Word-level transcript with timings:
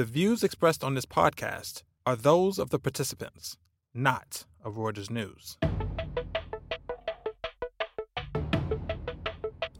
The 0.00 0.06
views 0.06 0.42
expressed 0.42 0.82
on 0.82 0.94
this 0.94 1.04
podcast 1.04 1.82
are 2.06 2.16
those 2.16 2.58
of 2.58 2.70
the 2.70 2.78
participants, 2.78 3.58
not 3.92 4.46
of 4.64 4.76
Reuters 4.76 5.10
News. 5.10 5.58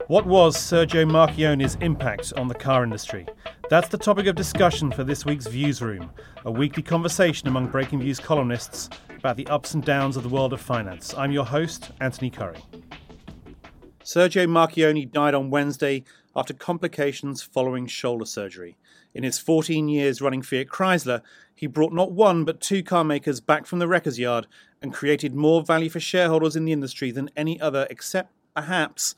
What 0.09 0.27
was 0.27 0.59
Sergio 0.59 1.11
Marchionne's 1.11 1.77
impact 1.77 2.35
on 2.37 2.48
the 2.48 2.54
car 2.54 2.85
industry? 2.85 3.27
That's 3.71 3.88
the 3.88 3.96
topic 3.96 4.27
of 4.27 4.35
discussion 4.35 4.91
for 4.93 5.04
this 5.04 5.25
week's 5.25 5.46
Viewsroom, 5.46 6.11
a 6.45 6.50
weekly 6.50 6.82
conversation 6.82 7.48
among 7.48 7.71
Breakingviews 7.71 8.21
columnists 8.21 8.91
about 9.16 9.39
the 9.39 9.46
ups 9.46 9.73
and 9.73 9.82
downs 9.82 10.18
of 10.18 10.23
the 10.23 10.29
world 10.29 10.52
of 10.52 10.61
finance. 10.61 11.14
I'm 11.16 11.32
your 11.32 11.46
host, 11.46 11.93
Antony 12.02 12.29
Currie. 12.29 12.62
Sergio 14.05 14.46
Marchionne 14.46 15.11
died 15.11 15.32
on 15.32 15.48
Wednesday 15.48 16.05
after 16.34 16.54
complications 16.54 17.42
following 17.42 17.86
shoulder 17.86 18.24
surgery. 18.24 18.76
In 19.14 19.24
his 19.24 19.38
14 19.38 19.88
years 19.88 20.20
running 20.20 20.42
Fiat 20.42 20.68
Chrysler, 20.68 21.22
he 21.54 21.66
brought 21.66 21.93
not 21.93 22.12
one 22.12 22.44
but 22.44 22.61
two 22.61 22.82
car 22.82 23.04
makers 23.04 23.40
back 23.40 23.66
from 23.66 23.80
the 23.80 23.88
wrecker's 23.88 24.18
yard 24.18 24.46
and 24.80 24.94
created 24.94 25.35
more 25.35 25.62
value 25.62 25.90
for 25.90 26.00
shareholders 26.00 26.57
in 26.57 26.64
the 26.64 26.72
industry 26.72 27.11
than 27.11 27.30
any 27.36 27.61
other 27.61 27.86
except, 27.90 28.32
perhaps, 28.54 29.14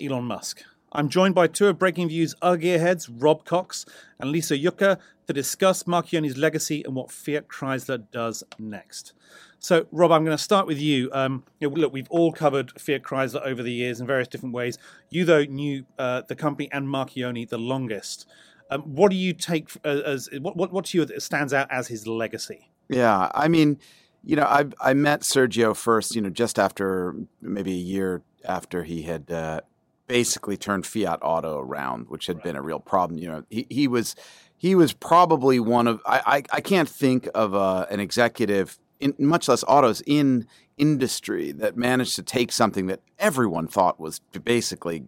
Elon 0.00 0.24
Musk. 0.24 0.62
I'm 0.92 1.08
joined 1.08 1.34
by 1.34 1.46
two 1.46 1.68
of 1.68 1.78
Breakingviews 1.78 2.34
gearheads, 2.40 3.10
Rob 3.10 3.44
Cox 3.44 3.84
and 4.18 4.30
Lisa 4.30 4.56
Jucca, 4.56 4.98
to 5.26 5.32
discuss 5.32 5.82
Marchionne's 5.84 6.36
legacy 6.36 6.82
and 6.84 6.94
what 6.94 7.10
Fiat 7.10 7.48
Chrysler 7.48 8.04
does 8.10 8.44
next. 8.58 9.12
So, 9.58 9.86
Rob, 9.90 10.12
I'm 10.12 10.24
going 10.24 10.36
to 10.36 10.42
start 10.42 10.66
with 10.66 10.78
you. 10.78 11.10
Um, 11.12 11.44
you 11.58 11.68
know, 11.68 11.74
look, 11.74 11.92
we've 11.92 12.10
all 12.10 12.32
covered 12.32 12.80
Fiat 12.80 13.02
Chrysler 13.02 13.42
over 13.44 13.62
the 13.62 13.72
years 13.72 14.00
in 14.00 14.06
various 14.06 14.28
different 14.28 14.54
ways. 14.54 14.78
You, 15.10 15.24
though, 15.24 15.44
knew 15.44 15.84
uh, 15.98 16.22
the 16.28 16.36
company 16.36 16.68
and 16.72 16.86
Marchionne 16.86 17.48
the 17.48 17.58
longest. 17.58 18.26
Um, 18.70 18.82
what 18.82 19.10
do 19.10 19.16
you 19.16 19.32
take 19.32 19.70
as, 19.84 20.00
as 20.00 20.28
what, 20.40 20.56
what, 20.56 20.72
what 20.72 20.86
to 20.86 20.98
you 20.98 21.20
stands 21.20 21.52
out 21.52 21.68
as 21.70 21.88
his 21.88 22.06
legacy? 22.06 22.70
Yeah, 22.88 23.30
I 23.34 23.48
mean, 23.48 23.78
you 24.24 24.36
know, 24.36 24.44
I 24.44 24.66
I 24.80 24.94
met 24.94 25.20
Sergio 25.20 25.74
first, 25.74 26.14
you 26.14 26.20
know, 26.20 26.30
just 26.30 26.58
after 26.58 27.14
maybe 27.40 27.72
a 27.72 27.74
year 27.76 28.22
after 28.44 28.82
he 28.84 29.02
had 29.02 29.30
uh, 29.30 29.60
basically 30.06 30.56
turned 30.56 30.86
Fiat 30.86 31.18
Auto 31.22 31.58
around, 31.58 32.08
which 32.08 32.26
had 32.26 32.36
right. 32.36 32.44
been 32.44 32.56
a 32.56 32.62
real 32.62 32.80
problem. 32.80 33.18
You 33.18 33.28
know, 33.28 33.44
he, 33.50 33.66
he 33.68 33.88
was 33.88 34.14
he 34.56 34.74
was 34.74 34.92
probably 34.92 35.60
one 35.60 35.86
of 35.86 36.00
I 36.06 36.20
I, 36.26 36.56
I 36.56 36.60
can't 36.60 36.88
think 36.88 37.28
of 37.34 37.54
uh, 37.54 37.86
an 37.90 38.00
executive, 38.00 38.78
in, 39.00 39.14
much 39.18 39.48
less 39.48 39.64
autos, 39.66 40.02
in 40.06 40.46
industry 40.76 41.52
that 41.52 41.76
managed 41.76 42.16
to 42.16 42.22
take 42.22 42.52
something 42.52 42.86
that 42.86 43.00
everyone 43.18 43.66
thought 43.66 43.98
was 43.98 44.20
basically 44.44 45.04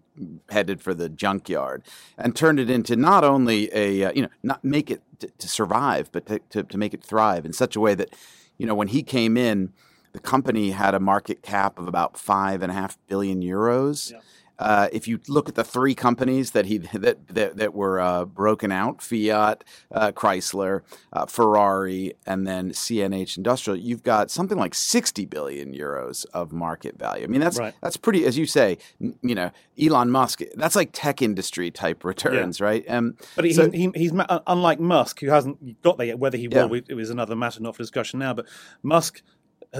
headed 0.48 0.80
for 0.80 0.94
the 0.94 1.10
junkyard 1.10 1.82
and 2.16 2.34
turned 2.34 2.58
it 2.58 2.70
into 2.70 2.96
not 2.96 3.22
only 3.22 3.68
a 3.74 4.04
uh, 4.04 4.12
you 4.14 4.22
know 4.22 4.28
not 4.42 4.64
make 4.64 4.90
it 4.90 5.02
to, 5.20 5.28
to 5.38 5.48
survive, 5.48 6.10
but 6.12 6.26
to, 6.26 6.38
to, 6.50 6.62
to 6.62 6.78
make 6.78 6.94
it 6.94 7.04
thrive 7.04 7.44
in 7.44 7.52
such 7.52 7.76
a 7.76 7.80
way 7.80 7.94
that 7.94 8.14
you 8.56 8.66
know 8.66 8.74
when 8.74 8.88
he 8.88 9.02
came 9.02 9.36
in. 9.36 9.72
The 10.12 10.20
company 10.20 10.70
had 10.70 10.94
a 10.94 11.00
market 11.00 11.42
cap 11.42 11.78
of 11.78 11.86
about 11.86 12.18
five 12.18 12.62
and 12.62 12.72
a 12.72 12.74
half 12.74 12.96
billion 13.08 13.42
euros. 13.42 14.10
Yeah 14.10 14.20
uh, 14.58 14.88
if 14.92 15.06
you 15.06 15.20
look 15.28 15.48
at 15.48 15.54
the 15.54 15.64
three 15.64 15.94
companies 15.94 16.50
that 16.50 16.66
he 16.66 16.78
that 16.78 17.26
that, 17.28 17.56
that 17.56 17.74
were 17.74 18.00
uh, 18.00 18.24
broken 18.24 18.72
out, 18.72 19.00
Fiat, 19.00 19.64
uh, 19.92 20.12
Chrysler, 20.12 20.82
uh, 21.12 21.26
Ferrari, 21.26 22.14
and 22.26 22.46
then 22.46 22.70
CNH 22.70 23.36
Industrial, 23.36 23.78
you've 23.78 24.02
got 24.02 24.30
something 24.30 24.58
like 24.58 24.74
60 24.74 25.26
billion 25.26 25.72
euros 25.74 26.26
of 26.32 26.52
market 26.52 26.98
value. 26.98 27.24
I 27.24 27.26
mean, 27.28 27.40
that's 27.40 27.58
right. 27.58 27.74
that's 27.82 27.96
pretty, 27.96 28.24
as 28.24 28.36
you 28.36 28.46
say, 28.46 28.78
you 28.98 29.34
know, 29.34 29.50
Elon 29.80 30.10
Musk. 30.10 30.42
That's 30.56 30.74
like 30.74 30.90
tech 30.92 31.22
industry 31.22 31.70
type 31.70 32.04
returns, 32.04 32.60
yeah. 32.60 32.66
right? 32.66 32.84
Um, 32.88 33.16
but 33.36 33.44
he, 33.44 33.52
so, 33.52 33.70
he, 33.70 33.90
he's 33.94 34.12
unlike 34.46 34.80
Musk, 34.80 35.20
who 35.20 35.28
hasn't 35.28 35.82
got 35.82 35.98
there 35.98 36.08
yet. 36.08 36.18
Whether 36.18 36.38
he 36.38 36.48
will, 36.48 36.74
yeah. 36.74 36.82
it 36.88 36.94
was 36.94 37.10
another 37.10 37.36
matter, 37.36 37.60
not 37.60 37.76
for 37.76 37.82
discussion 37.82 38.18
now. 38.18 38.34
But 38.34 38.46
Musk 38.82 39.22
uh, 39.22 39.37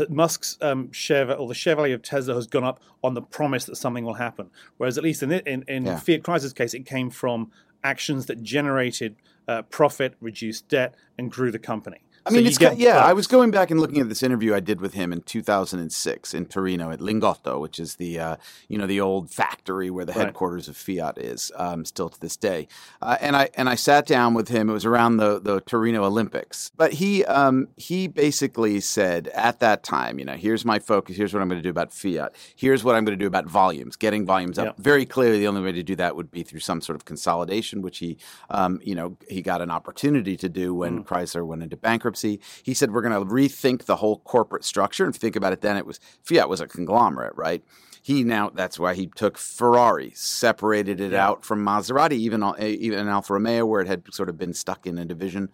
Musk's 0.08 0.58
um, 0.60 0.92
share 0.92 1.34
or 1.36 1.48
the 1.48 1.54
share 1.54 1.76
value 1.76 1.94
of 1.94 2.02
Tesla 2.02 2.34
has 2.34 2.46
gone 2.46 2.64
up 2.64 2.80
on 3.02 3.14
the 3.14 3.22
promise 3.22 3.64
that 3.66 3.76
something 3.76 4.04
will 4.04 4.14
happen. 4.14 4.50
Whereas 4.76 4.98
at 4.98 5.04
least 5.04 5.22
in 5.22 5.32
in, 5.32 5.64
in 5.66 5.86
yeah. 5.86 5.98
Fiat 5.98 6.22
Chrysler's 6.22 6.52
case, 6.52 6.74
it 6.74 6.84
came 6.86 7.10
from 7.10 7.50
actions 7.82 8.26
that 8.26 8.42
generated 8.42 9.16
uh, 9.46 9.62
profit, 9.62 10.14
reduced 10.20 10.68
debt, 10.68 10.94
and 11.16 11.30
grew 11.30 11.50
the 11.50 11.58
company. 11.58 11.98
I 12.26 12.30
mean, 12.30 12.42
so 12.44 12.48
it's 12.48 12.58
kind, 12.58 12.78
yeah. 12.78 12.98
I 12.98 13.12
was 13.12 13.26
going 13.26 13.50
back 13.50 13.70
and 13.70 13.80
looking 13.80 14.00
at 14.00 14.08
this 14.08 14.22
interview 14.22 14.54
I 14.54 14.60
did 14.60 14.80
with 14.80 14.94
him 14.94 15.12
in 15.12 15.22
2006 15.22 16.34
in 16.34 16.46
Torino 16.46 16.90
at 16.90 17.00
Lingotto, 17.00 17.60
which 17.60 17.78
is 17.78 17.96
the 17.96 18.18
uh, 18.18 18.36
you 18.68 18.78
know 18.78 18.86
the 18.86 19.00
old 19.00 19.30
factory 19.30 19.90
where 19.90 20.04
the 20.04 20.12
right. 20.12 20.26
headquarters 20.26 20.68
of 20.68 20.76
Fiat 20.76 21.18
is, 21.18 21.50
um, 21.56 21.84
still 21.84 22.08
to 22.08 22.20
this 22.20 22.36
day. 22.36 22.68
Uh, 23.00 23.16
and 23.20 23.36
I 23.36 23.48
and 23.54 23.68
I 23.68 23.74
sat 23.74 24.06
down 24.06 24.34
with 24.34 24.48
him. 24.48 24.68
It 24.68 24.72
was 24.72 24.84
around 24.84 25.16
the 25.16 25.40
the 25.40 25.60
Torino 25.62 26.04
Olympics, 26.04 26.70
but 26.76 26.94
he 26.94 27.24
um, 27.24 27.68
he 27.76 28.08
basically 28.08 28.80
said 28.80 29.28
at 29.28 29.60
that 29.60 29.82
time, 29.82 30.18
you 30.18 30.24
know, 30.24 30.34
here's 30.34 30.64
my 30.64 30.78
focus. 30.78 31.16
Here's 31.16 31.32
what 31.32 31.40
I'm 31.40 31.48
going 31.48 31.60
to 31.60 31.62
do 31.62 31.70
about 31.70 31.92
Fiat. 31.92 32.34
Here's 32.56 32.84
what 32.84 32.94
I'm 32.94 33.04
going 33.04 33.18
to 33.18 33.22
do 33.22 33.26
about 33.26 33.46
volumes, 33.46 33.96
getting 33.96 34.26
volumes 34.26 34.58
up. 34.58 34.66
Yep. 34.66 34.76
Very 34.78 35.06
clearly, 35.06 35.38
the 35.38 35.46
only 35.46 35.62
way 35.62 35.72
to 35.72 35.82
do 35.82 35.96
that 35.96 36.16
would 36.16 36.30
be 36.30 36.42
through 36.42 36.60
some 36.60 36.80
sort 36.80 36.96
of 36.96 37.04
consolidation, 37.04 37.80
which 37.82 37.98
he 37.98 38.18
um, 38.50 38.80
you 38.82 38.94
know 38.94 39.16
he 39.28 39.40
got 39.40 39.62
an 39.62 39.70
opportunity 39.70 40.36
to 40.36 40.48
do 40.48 40.74
when 40.74 41.04
mm. 41.04 41.06
Chrysler 41.06 41.46
went 41.46 41.62
into 41.62 41.76
bankruptcy 41.76 42.07
bankruptcy. 42.08 42.40
He 42.62 42.74
said 42.74 42.92
we're 42.92 43.02
going 43.02 43.14
to 43.14 43.32
rethink 43.32 43.84
the 43.84 43.96
whole 43.96 44.18
corporate 44.20 44.64
structure 44.64 45.04
and 45.04 45.14
think 45.14 45.36
about 45.36 45.52
it. 45.52 45.60
Then 45.60 45.76
it 45.76 45.86
was 45.86 46.00
Fiat 46.22 46.48
was 46.48 46.60
a 46.60 46.66
conglomerate, 46.66 47.36
right? 47.36 47.62
He 48.02 48.24
now 48.24 48.50
that's 48.50 48.78
why 48.78 48.94
he 48.94 49.08
took 49.08 49.36
Ferrari, 49.36 50.12
separated 50.14 51.00
it 51.00 51.12
yeah. 51.12 51.26
out 51.26 51.44
from 51.44 51.64
Maserati, 51.64 52.12
even 52.12 52.42
eh, 52.42 52.66
even 52.66 53.08
Alfa 53.08 53.34
Romeo, 53.34 53.66
where 53.66 53.82
it 53.82 53.88
had 53.88 54.02
sort 54.12 54.28
of 54.28 54.38
been 54.38 54.54
stuck 54.54 54.86
in 54.86 54.98
a 54.98 55.04
division 55.04 55.50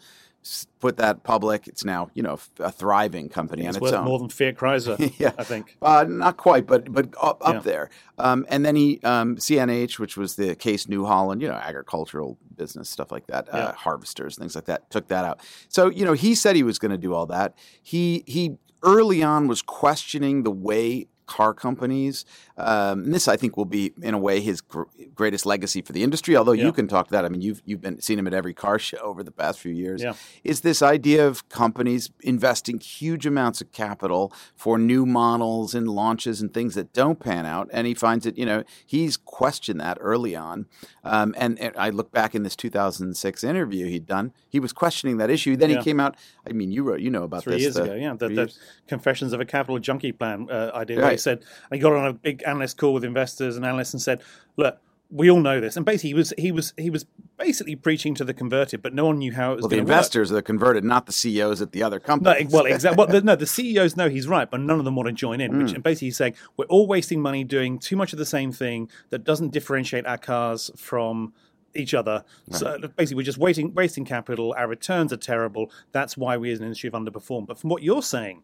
put 0.81 0.97
that 0.99 1.23
public. 1.23 1.67
It's 1.67 1.85
now 1.85 2.11
you 2.15 2.23
know 2.23 2.39
a 2.59 2.71
thriving 2.71 3.29
company 3.29 3.65
it's 3.65 3.77
on 3.77 3.83
its 3.83 3.93
own. 3.93 4.05
More 4.05 4.19
than 4.19 4.29
Fiat 4.29 4.57
Chrysler, 4.57 5.15
yeah, 5.19 5.33
I 5.39 5.45
think. 5.45 5.77
Uh, 5.81 6.05
not 6.09 6.37
quite, 6.37 6.67
but 6.67 6.93
but 6.93 7.15
up, 7.21 7.41
up 7.47 7.55
yeah. 7.55 7.61
there. 7.61 7.91
Um, 8.19 8.47
and 8.49 8.65
then 8.65 8.77
he 8.77 9.01
um, 9.03 9.37
CNH, 9.37 9.99
which 9.99 10.17
was 10.17 10.37
the 10.37 10.55
Case 10.55 10.89
New 10.89 11.05
Holland, 11.05 11.43
you 11.43 11.49
know, 11.49 11.55
agricultural 11.55 12.39
business 12.57 12.89
stuff 12.89 13.11
like 13.11 13.27
that, 13.29 13.49
uh, 13.53 13.57
yeah. 13.57 13.65
uh, 13.65 13.73
harvesters, 13.73 14.37
things 14.37 14.55
like 14.55 14.67
that. 14.67 14.91
Took 14.91 15.09
that 15.09 15.25
out. 15.25 15.41
So 15.69 15.91
you 15.91 16.05
know, 16.05 16.13
he 16.13 16.35
said 16.35 16.57
he 16.57 16.63
was 16.63 16.79
going 16.79 16.93
to 16.93 16.99
do 16.99 17.15
all 17.15 17.27
that. 17.27 17.55
He 17.83 18.25
he 18.27 18.57
early 18.83 19.23
on 19.23 19.49
was 19.49 19.63
questioning 19.63 20.43
the 20.43 20.51
way 20.51 21.09
car 21.27 21.55
companies. 21.55 22.25
Um, 22.57 23.11
this, 23.11 23.29
I 23.29 23.37
think, 23.37 23.57
will 23.57 23.65
be 23.65 23.93
in 24.01 24.15
a 24.15 24.19
way 24.19 24.41
his 24.41 24.61
gr- 24.61 24.83
greatest 25.15 25.47
legacy 25.47 25.83
for 25.83 25.93
the 25.93 26.03
industry. 26.03 26.37
Although 26.37 26.53
yeah. 26.53 26.65
you 26.65 26.73
can 26.73 26.89
talk 26.89 27.09
to 27.09 27.13
that. 27.13 27.25
I 27.25 27.29
mean, 27.29 27.41
you've 27.41 27.63
you've 27.65 27.81
been 27.81 28.01
seen 28.01 28.19
him 28.19 28.27
at 28.27 28.35
every 28.35 28.55
car 28.55 28.79
show 28.79 28.99
over 28.99 29.23
the 29.23 29.31
past 29.31 29.59
few 29.59 29.73
years. 29.73 30.03
Yeah. 30.03 30.15
Is 30.43 30.61
this 30.61 30.83
idea 30.83 31.27
of 31.27 31.49
companies 31.49 32.11
investing 32.21 32.79
huge 32.79 33.27
amounts 33.27 33.61
of 33.61 33.73
capital 33.73 34.33
for 34.55 34.79
new 34.79 35.07
models 35.07 35.75
and 35.75 35.89
launches 35.89 36.41
and 36.41 36.53
things 36.53 36.75
that 36.75 36.93
don't 36.93 37.19
pan 37.21 37.47
out? 37.47 37.69
And 37.73 37.87
he 37.87 37.95
finds 37.95 38.27
it. 38.27 38.39
You 38.39 38.47
know, 38.47 38.65
he's 38.85 39.17
questioned 39.17 39.81
that 39.81 39.99
early 40.01 40.37
on. 40.37 40.67
Um, 41.03 41.35
and, 41.37 41.59
and, 41.59 41.75
I 41.77 41.91
look 41.91 42.13
back 42.13 42.35
in 42.35 42.45
this 42.45 42.57
2006 42.57 43.45
interview 43.45 43.87
he'd 43.87 44.07
done. 44.07 44.33
He 44.49 44.59
was 44.59 44.73
questioning 44.73 45.19
that 45.19 45.29
issue. 45.29 45.57
Then 45.57 45.71
yeah. 45.71 45.79
he 45.79 45.85
came 45.85 46.01
out. 46.01 46.17
I 46.49 46.53
mean, 46.53 46.73
you 46.73 46.83
wrote, 46.83 47.01
you 47.01 47.11
know 47.11 47.25
about 47.25 47.43
three 47.43 47.55
this 47.55 47.63
years 47.63 47.77
ago. 47.77 47.95
Yeah, 47.95 48.15
the, 48.15 48.29
the 48.29 48.55
Confessions 48.87 49.33
of 49.33 49.41
a 49.41 49.45
Capital 49.45 49.79
Junkie 49.79 50.13
plan 50.13 50.49
uh, 50.51 50.71
idea. 50.75 51.03
Right. 51.03 51.14
He 51.15 51.19
said, 51.19 51.39
and 51.39 51.77
he 51.77 51.79
got 51.79 51.93
on 51.93 52.07
a 52.07 52.13
big 52.13 52.43
analyst 52.47 52.77
call 52.77 52.93
with 52.93 53.05
investors 53.05 53.57
and 53.57 53.65
analysts 53.65 53.93
and 53.93 54.03
said, 54.03 54.23
"Look, 54.57 54.79
we 55.11 55.31
all 55.31 55.41
know 55.41 55.61
this." 55.61 55.77
And 55.77 55.85
basically, 55.87 56.11
he 56.11 56.15
was 56.15 56.35
he 56.37 56.53
was 56.53 56.75
he 56.77 56.91
was 56.91 57.07
basically 57.39 57.77
preaching 57.77 58.15
to 58.15 58.25
the 58.25 58.35
converted, 58.35 58.83
but 58.83 58.95
no 58.95 59.07
one 59.07 59.19
knew 59.19 59.33
how 59.33 59.53
it 59.53 59.57
was. 59.57 59.63
Well, 59.63 59.71
the 59.71 59.79
investors 59.79 60.33
work. 60.33 60.39
are 60.39 60.43
converted, 60.43 60.85
not 60.85 61.07
the 61.07 61.13
CEOs 61.13 61.61
at 61.63 61.73
the 61.73 61.83
other 61.83 62.01
companies. 62.01 62.51
No, 62.51 62.59
well, 62.59 62.67
exactly. 62.67 62.97
well, 62.97 63.07
the, 63.07 63.21
no, 63.25 63.37
the 63.37 63.47
CEOs 63.47 63.97
know 63.97 64.09
he's 64.09 64.27
right, 64.27 64.51
but 64.51 64.61
none 64.61 64.79
of 64.79 64.85
them 64.85 64.97
want 64.97 65.09
to 65.09 65.13
join 65.13 65.41
in. 65.41 65.53
Mm. 65.53 65.63
Which, 65.63 65.73
and 65.73 65.83
basically, 65.83 66.09
he's 66.09 66.17
saying 66.17 66.35
we're 66.57 66.67
all 66.67 66.87
wasting 66.87 67.21
money 67.21 67.45
doing 67.45 67.79
too 67.79 67.97
much 67.97 68.13
of 68.13 68.19
the 68.19 68.27
same 68.27 68.53
thing 68.53 68.91
that 69.11 69.25
doesn't 69.25 69.51
differentiate 69.51 70.07
our 70.07 70.19
cars 70.19 70.71
from 70.77 71.33
each 71.75 71.95
other. 71.95 72.25
Right. 72.49 72.59
So 72.59 72.79
basically, 72.97 73.17
we're 73.17 73.23
just 73.23 73.39
waiting, 73.39 73.75
wasting 73.75 74.05
capital. 74.05 74.55
Our 74.57 74.69
returns 74.69 75.13
are 75.13 75.19
terrible. 75.19 75.71
That's 75.93 76.17
why 76.17 76.37
we 76.37 76.51
as 76.53 76.61
an 76.61 76.67
industry 76.67 76.91
have 76.93 77.01
underperformed. 77.01 77.47
But 77.47 77.59
from 77.59 77.71
what 77.71 77.83
you're 77.83 78.03
saying, 78.03 78.43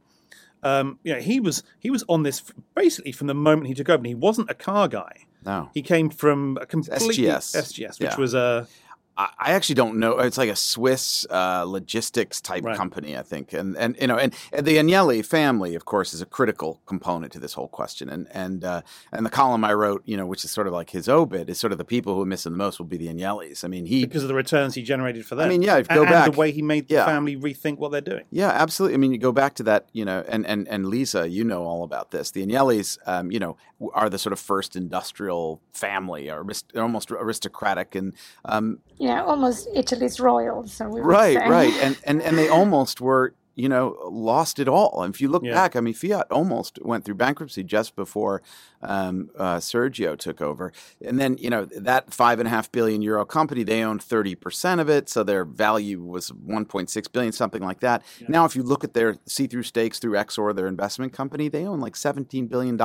um, 0.62 0.98
you 1.02 1.14
know, 1.14 1.20
he 1.20 1.40
was 1.40 1.62
he 1.78 1.90
was 1.90 2.04
on 2.08 2.22
this 2.22 2.42
basically 2.74 3.12
from 3.12 3.26
the 3.26 3.34
moment 3.34 3.68
he 3.68 3.74
took 3.74 3.88
over. 3.88 3.98
And 3.98 4.06
he 4.06 4.14
wasn't 4.14 4.50
a 4.50 4.54
car 4.54 4.88
guy. 4.88 5.26
No, 5.44 5.70
he 5.72 5.82
came 5.82 6.10
from 6.10 6.58
a 6.60 6.66
completely 6.66 7.24
SGS, 7.24 7.56
SGS, 7.56 8.00
which 8.00 8.10
yeah. 8.10 8.16
was 8.16 8.34
a 8.34 8.68
I 9.16 9.52
actually 9.52 9.74
don't 9.74 9.98
know. 9.98 10.18
It's 10.18 10.38
like 10.38 10.48
a 10.48 10.56
Swiss 10.56 11.26
uh, 11.28 11.64
logistics 11.66 12.40
type 12.40 12.64
right. 12.64 12.76
company, 12.76 13.18
I 13.18 13.22
think, 13.22 13.52
and 13.52 13.76
and 13.76 13.94
you 14.00 14.06
know, 14.06 14.16
and, 14.16 14.34
and, 14.52 14.64
the 14.64 14.76
Agnelli 14.76 15.24
family, 15.24 15.74
of 15.74 15.84
course, 15.84 16.14
is 16.14 16.22
a 16.22 16.26
critical 16.26 16.80
component 16.86 17.32
to 17.32 17.38
this 17.38 17.52
whole 17.52 17.68
question. 17.68 18.08
And 18.08 18.28
and 18.32 18.64
uh, 18.64 18.80
and 19.12 19.26
the 19.26 19.30
column 19.30 19.62
I 19.62 19.74
wrote, 19.74 20.02
you 20.06 20.16
know, 20.16 20.24
which 20.24 20.44
is 20.44 20.50
sort 20.50 20.66
of 20.66 20.72
like 20.72 20.90
his 20.90 21.06
obit, 21.06 21.50
is 21.50 21.58
sort 21.58 21.72
of 21.72 21.78
the 21.78 21.84
people 21.84 22.14
who 22.14 22.24
miss 22.24 22.46
him 22.46 22.52
the 22.52 22.58
most 22.58 22.78
will 22.78 22.86
be 22.86 22.96
the 22.96 23.08
Agnellis. 23.08 23.62
I 23.62 23.68
mean, 23.68 23.84
he 23.84 24.06
because 24.06 24.22
of 24.22 24.28
the 24.28 24.34
returns 24.34 24.74
he 24.74 24.82
generated 24.82 25.26
for 25.26 25.34
them. 25.34 25.46
I 25.46 25.48
mean, 25.48 25.62
yeah, 25.62 25.82
go 25.82 26.02
and, 26.02 26.10
back 26.10 26.26
and 26.26 26.34
the 26.34 26.38
way 26.38 26.50
he 26.50 26.62
made 26.62 26.88
the 26.88 26.94
yeah. 26.94 27.04
family 27.04 27.36
rethink 27.36 27.76
what 27.76 27.92
they're 27.92 28.00
doing. 28.00 28.24
Yeah, 28.30 28.48
absolutely. 28.48 28.94
I 28.94 28.98
mean, 28.98 29.12
you 29.12 29.18
go 29.18 29.32
back 29.32 29.54
to 29.56 29.62
that, 29.64 29.88
you 29.92 30.04
know, 30.04 30.24
and 30.28 30.46
and 30.46 30.66
and 30.68 30.86
Lisa, 30.86 31.28
you 31.28 31.44
know 31.44 31.64
all 31.64 31.84
about 31.84 32.10
this. 32.10 32.30
The 32.30 32.46
Agnellis, 32.46 32.96
um, 33.06 33.30
you 33.30 33.38
know, 33.38 33.56
are 33.92 34.08
the 34.08 34.18
sort 34.18 34.32
of 34.32 34.40
first 34.40 34.76
industrial 34.76 35.60
family, 35.72 36.30
or 36.30 36.46
almost 36.76 37.10
aristocratic, 37.10 37.94
and 37.94 38.14
um, 38.46 38.78
you 39.00 39.08
know, 39.08 39.24
almost 39.24 39.68
Italy's 39.74 40.20
royals. 40.20 40.72
So 40.72 40.88
we 40.88 41.00
right, 41.00 41.36
right, 41.48 41.72
and 41.82 41.96
and 42.04 42.22
and 42.22 42.36
they 42.38 42.48
almost 42.48 43.00
were 43.00 43.34
you 43.60 43.68
know, 43.68 43.98
lost 44.10 44.58
it 44.58 44.68
all. 44.68 45.02
And 45.02 45.14
if 45.14 45.20
you 45.20 45.28
look 45.28 45.44
yeah. 45.44 45.52
back, 45.52 45.76
I 45.76 45.80
mean, 45.80 45.92
Fiat 45.92 46.30
almost 46.30 46.78
went 46.82 47.04
through 47.04 47.16
bankruptcy 47.16 47.62
just 47.62 47.94
before 47.94 48.42
um, 48.80 49.28
uh, 49.36 49.56
Sergio 49.56 50.16
took 50.16 50.40
over. 50.40 50.72
And 51.04 51.20
then, 51.20 51.36
you 51.36 51.50
know, 51.50 51.66
that 51.66 52.14
five 52.14 52.38
and 52.38 52.46
a 52.46 52.50
half 52.50 52.72
billion 52.72 53.02
euro 53.02 53.26
company, 53.26 53.62
they 53.62 53.82
owned 53.82 54.00
30% 54.00 54.80
of 54.80 54.88
it. 54.88 55.10
So 55.10 55.22
their 55.22 55.44
value 55.44 56.00
was 56.00 56.30
1.6 56.30 57.12
billion, 57.12 57.32
something 57.32 57.62
like 57.62 57.80
that. 57.80 58.02
Yeah. 58.18 58.28
Now, 58.30 58.44
if 58.46 58.56
you 58.56 58.62
look 58.62 58.82
at 58.82 58.94
their 58.94 59.18
see 59.26 59.46
through 59.46 59.64
stakes 59.64 59.98
through 59.98 60.14
Exor, 60.14 60.56
their 60.56 60.66
investment 60.66 61.12
company, 61.12 61.48
they 61.48 61.66
own 61.66 61.80
like 61.80 61.94
$17 61.94 62.48
billion. 62.48 62.78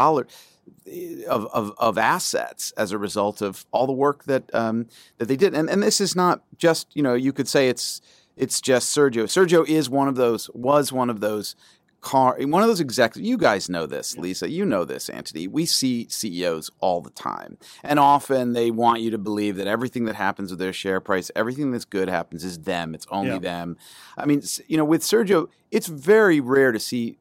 Of, 1.27 1.47
of, 1.47 1.73
of 1.77 1.97
assets 1.97 2.71
as 2.77 2.91
a 2.91 2.97
result 2.97 3.41
of 3.41 3.65
all 3.71 3.87
the 3.87 3.93
work 3.93 4.25
that 4.25 4.53
um, 4.53 4.87
that 5.17 5.27
they 5.27 5.35
did, 5.35 5.55
and 5.55 5.69
and 5.69 5.81
this 5.81 5.99
is 5.99 6.15
not 6.15 6.43
just 6.57 6.95
you 6.95 7.01
know 7.01 7.15
you 7.15 7.33
could 7.33 7.47
say 7.47 7.69
it's 7.69 8.01
it's 8.37 8.61
just 8.61 8.95
Sergio. 8.95 9.23
Sergio 9.23 9.67
is 9.67 9.89
one 9.89 10.07
of 10.07 10.15
those, 10.15 10.49
was 10.53 10.91
one 10.91 11.09
of 11.09 11.19
those 11.21 11.55
car, 12.01 12.37
one 12.39 12.61
of 12.61 12.67
those 12.67 12.79
executives. 12.79 13.27
You 13.27 13.37
guys 13.37 13.69
know 13.69 13.85
this, 13.85 14.17
Lisa. 14.17 14.49
You 14.49 14.65
know 14.65 14.85
this, 14.85 15.09
Antony. 15.09 15.47
We 15.47 15.65
see 15.65 16.07
CEOs 16.09 16.69
all 16.79 17.01
the 17.01 17.09
time. 17.09 17.57
And 17.83 17.99
often 17.99 18.53
they 18.53 18.71
want 18.71 19.01
you 19.01 19.11
to 19.11 19.17
believe 19.17 19.55
that 19.57 19.67
everything 19.67 20.05
that 20.05 20.15
happens 20.15 20.51
with 20.51 20.59
their 20.59 20.73
share 20.73 20.99
price, 20.99 21.31
everything 21.35 21.71
that's 21.71 21.85
good 21.85 22.09
happens 22.09 22.43
is 22.43 22.59
them. 22.59 22.93
It's 22.93 23.07
only 23.09 23.33
yeah. 23.33 23.39
them. 23.39 23.77
I 24.17 24.25
mean, 24.25 24.43
you 24.67 24.77
know, 24.77 24.85
with 24.85 25.01
Sergio, 25.01 25.49
it's 25.71 25.87
very 25.87 26.39
rare 26.39 26.71
to 26.71 26.79
see 26.79 27.17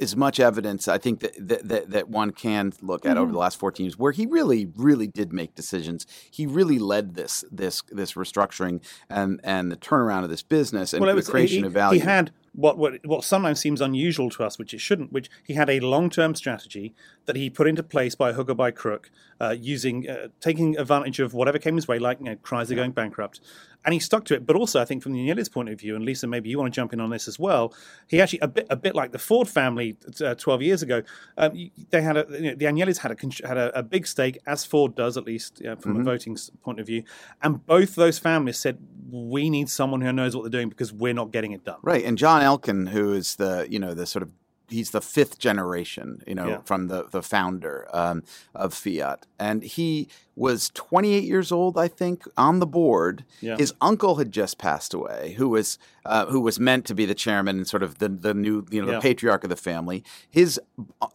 as 0.00 0.16
much 0.16 0.40
evidence 0.40 0.88
I 0.88 0.98
think 0.98 1.20
that 1.20 1.68
that, 1.68 1.90
that 1.90 2.08
one 2.08 2.30
can 2.30 2.72
look 2.80 3.04
at 3.04 3.10
mm-hmm. 3.10 3.18
over 3.18 3.32
the 3.32 3.38
last 3.38 3.58
14 3.58 3.86
years 3.86 3.98
where 3.98 4.12
he 4.12 4.26
really 4.26 4.66
really 4.76 5.06
did 5.06 5.32
make 5.32 5.54
decisions. 5.54 6.06
He 6.30 6.46
really 6.46 6.78
led 6.78 7.14
this 7.14 7.44
this 7.50 7.82
this 7.90 8.14
restructuring 8.14 8.82
and 9.08 9.40
and 9.44 9.70
the 9.70 9.76
turnaround 9.76 10.24
of 10.24 10.30
this 10.30 10.42
business 10.42 10.92
and 10.92 11.04
well, 11.04 11.14
the 11.14 11.22
creation 11.22 11.60
he, 11.60 11.66
of 11.66 11.72
value. 11.72 12.00
He 12.00 12.06
had 12.06 12.32
what, 12.52 12.76
what 12.76 13.06
what 13.06 13.24
sometimes 13.24 13.60
seems 13.60 13.80
unusual 13.80 14.28
to 14.30 14.44
us, 14.44 14.58
which 14.58 14.74
it 14.74 14.80
shouldn't, 14.80 15.12
which 15.12 15.30
he 15.44 15.54
had 15.54 15.70
a 15.70 15.80
long 15.80 16.10
term 16.10 16.34
strategy 16.34 16.94
that 17.26 17.36
he 17.36 17.48
put 17.48 17.68
into 17.68 17.82
place 17.82 18.14
by 18.14 18.32
hook 18.32 18.50
or 18.50 18.54
by 18.54 18.70
crook, 18.70 19.10
uh, 19.40 19.54
using 19.58 20.08
uh, 20.08 20.28
taking 20.40 20.76
advantage 20.76 21.20
of 21.20 21.32
whatever 21.32 21.58
came 21.58 21.76
his 21.76 21.86
way, 21.86 21.98
like 21.98 22.18
you 22.18 22.24
know, 22.24 22.36
Chrysler 22.36 22.70
yeah. 22.70 22.76
going 22.76 22.90
bankrupt, 22.90 23.40
and 23.84 23.94
he 23.94 24.00
stuck 24.00 24.24
to 24.26 24.34
it. 24.34 24.46
But 24.46 24.56
also, 24.56 24.80
I 24.80 24.84
think 24.84 25.02
from 25.02 25.12
the 25.12 25.20
Agnelli's 25.20 25.48
point 25.48 25.68
of 25.68 25.78
view, 25.78 25.94
and 25.94 26.04
Lisa, 26.04 26.26
maybe 26.26 26.50
you 26.50 26.58
want 26.58 26.72
to 26.72 26.76
jump 26.76 26.92
in 26.92 27.00
on 27.00 27.10
this 27.10 27.28
as 27.28 27.38
well. 27.38 27.72
He 28.08 28.20
actually 28.20 28.40
a 28.40 28.48
bit 28.48 28.66
a 28.68 28.76
bit 28.76 28.96
like 28.96 29.12
the 29.12 29.18
Ford 29.18 29.48
family 29.48 29.96
uh, 30.20 30.34
twelve 30.34 30.60
years 30.60 30.82
ago. 30.82 31.02
Um, 31.38 31.70
they 31.90 32.02
had 32.02 32.16
a, 32.16 32.26
you 32.30 32.40
know, 32.40 32.54
the 32.56 32.64
Agnellis 32.64 32.98
had 32.98 33.12
a 33.12 33.46
had 33.46 33.58
a, 33.58 33.78
a, 33.78 33.82
big 33.84 34.08
stake, 34.08 34.38
as 34.46 34.64
Ford 34.64 34.96
does 34.96 35.16
at 35.16 35.24
least 35.24 35.58
from 35.58 35.76
mm-hmm. 35.76 36.00
a 36.00 36.04
voting 36.04 36.36
point 36.62 36.80
of 36.80 36.86
view, 36.86 37.04
and 37.42 37.64
both 37.64 37.94
those 37.94 38.18
families 38.18 38.58
said 38.58 38.78
we 39.10 39.50
need 39.50 39.68
someone 39.68 40.00
who 40.00 40.12
knows 40.12 40.34
what 40.34 40.42
they're 40.42 40.50
doing 40.50 40.68
because 40.68 40.92
we're 40.92 41.14
not 41.14 41.30
getting 41.30 41.52
it 41.52 41.64
done. 41.64 41.78
Right, 41.82 42.04
and 42.04 42.18
John 42.18 42.42
Elkann, 42.42 42.88
who 42.88 43.12
is 43.12 43.36
the 43.36 43.66
you 43.70 43.78
know 43.78 43.94
the 43.94 44.06
sort 44.06 44.22
of 44.22 44.30
he's 44.70 44.90
the 44.90 45.00
fifth 45.00 45.38
generation, 45.38 46.22
you 46.26 46.34
know, 46.34 46.48
yeah. 46.48 46.58
from 46.64 46.88
the 46.88 47.04
the 47.10 47.22
founder 47.22 47.88
um, 47.92 48.22
of 48.54 48.72
Fiat, 48.72 49.26
and 49.38 49.62
he 49.62 50.08
was 50.36 50.70
28 50.70 51.24
years 51.24 51.52
old, 51.52 51.76
I 51.76 51.88
think, 51.88 52.24
on 52.36 52.60
the 52.60 52.66
board. 52.66 53.24
Yeah. 53.40 53.56
His 53.56 53.74
uncle 53.80 54.16
had 54.16 54.32
just 54.32 54.58
passed 54.58 54.94
away, 54.94 55.34
who 55.36 55.50
was 55.50 55.78
uh, 56.04 56.26
who 56.26 56.40
was 56.40 56.58
meant 56.58 56.84
to 56.86 56.94
be 56.94 57.04
the 57.04 57.14
chairman 57.14 57.58
and 57.58 57.66
sort 57.66 57.82
of 57.82 57.98
the 57.98 58.08
the 58.08 58.34
new 58.34 58.64
you 58.70 58.80
know 58.80 58.92
yeah. 58.92 58.98
the 58.98 59.00
patriarch 59.00 59.44
of 59.44 59.50
the 59.50 59.56
family. 59.56 60.04
His 60.30 60.60